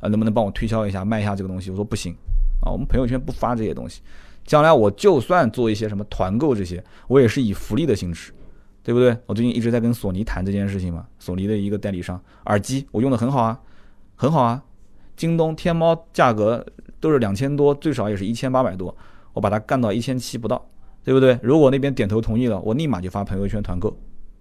[0.00, 1.70] 啊，能不能帮我推销一下卖一下这个东西？
[1.70, 2.14] 我说不行，
[2.60, 4.02] 啊，我们朋友圈不发这些东西，
[4.46, 8.32] 将来我就算做一些什么团购这些，我也是以福利的形式，
[8.82, 9.16] 对不对？
[9.26, 13.60] 我最近一直在跟索尼谈这件事情嘛，索尼的一个代理商耳机我用的很好啊，
[14.14, 14.62] 很好啊，
[15.16, 16.64] 京东、天猫价格
[17.00, 18.96] 都是两千多，最少也是一千八百多，
[19.32, 20.64] 我把它干到一千七不到，
[21.02, 21.38] 对不对？
[21.42, 23.96] 如果那边点头同意了，我立马就发朋友圈团购，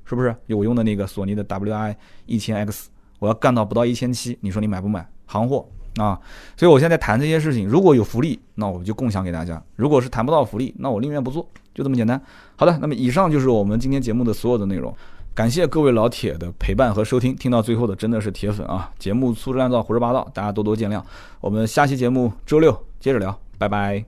[0.06, 0.36] 是不是？
[0.50, 1.96] 我用的那个索尼的 WI
[2.28, 5.10] 一千 X，我要干到不到一千七，你说你买不买？
[5.26, 5.68] 行货
[5.98, 6.20] 啊！
[6.58, 12.22] 所以我现在谈这些事情，如果有福利，那我就共享给大家；如果是谈不到福利，那我宁愿不做，就这么简单。
[12.56, 14.94] 好的，那么以上就是我们今天节目的所有的内容。
[15.34, 18.92] 感谢各位老铁的陪伴和收听，听到最后的真的是铁粉啊！
[19.00, 21.02] 节目粗制滥造、胡说八道，大家多多见谅。
[21.40, 24.04] 我们下期节目周六接着聊，拜拜。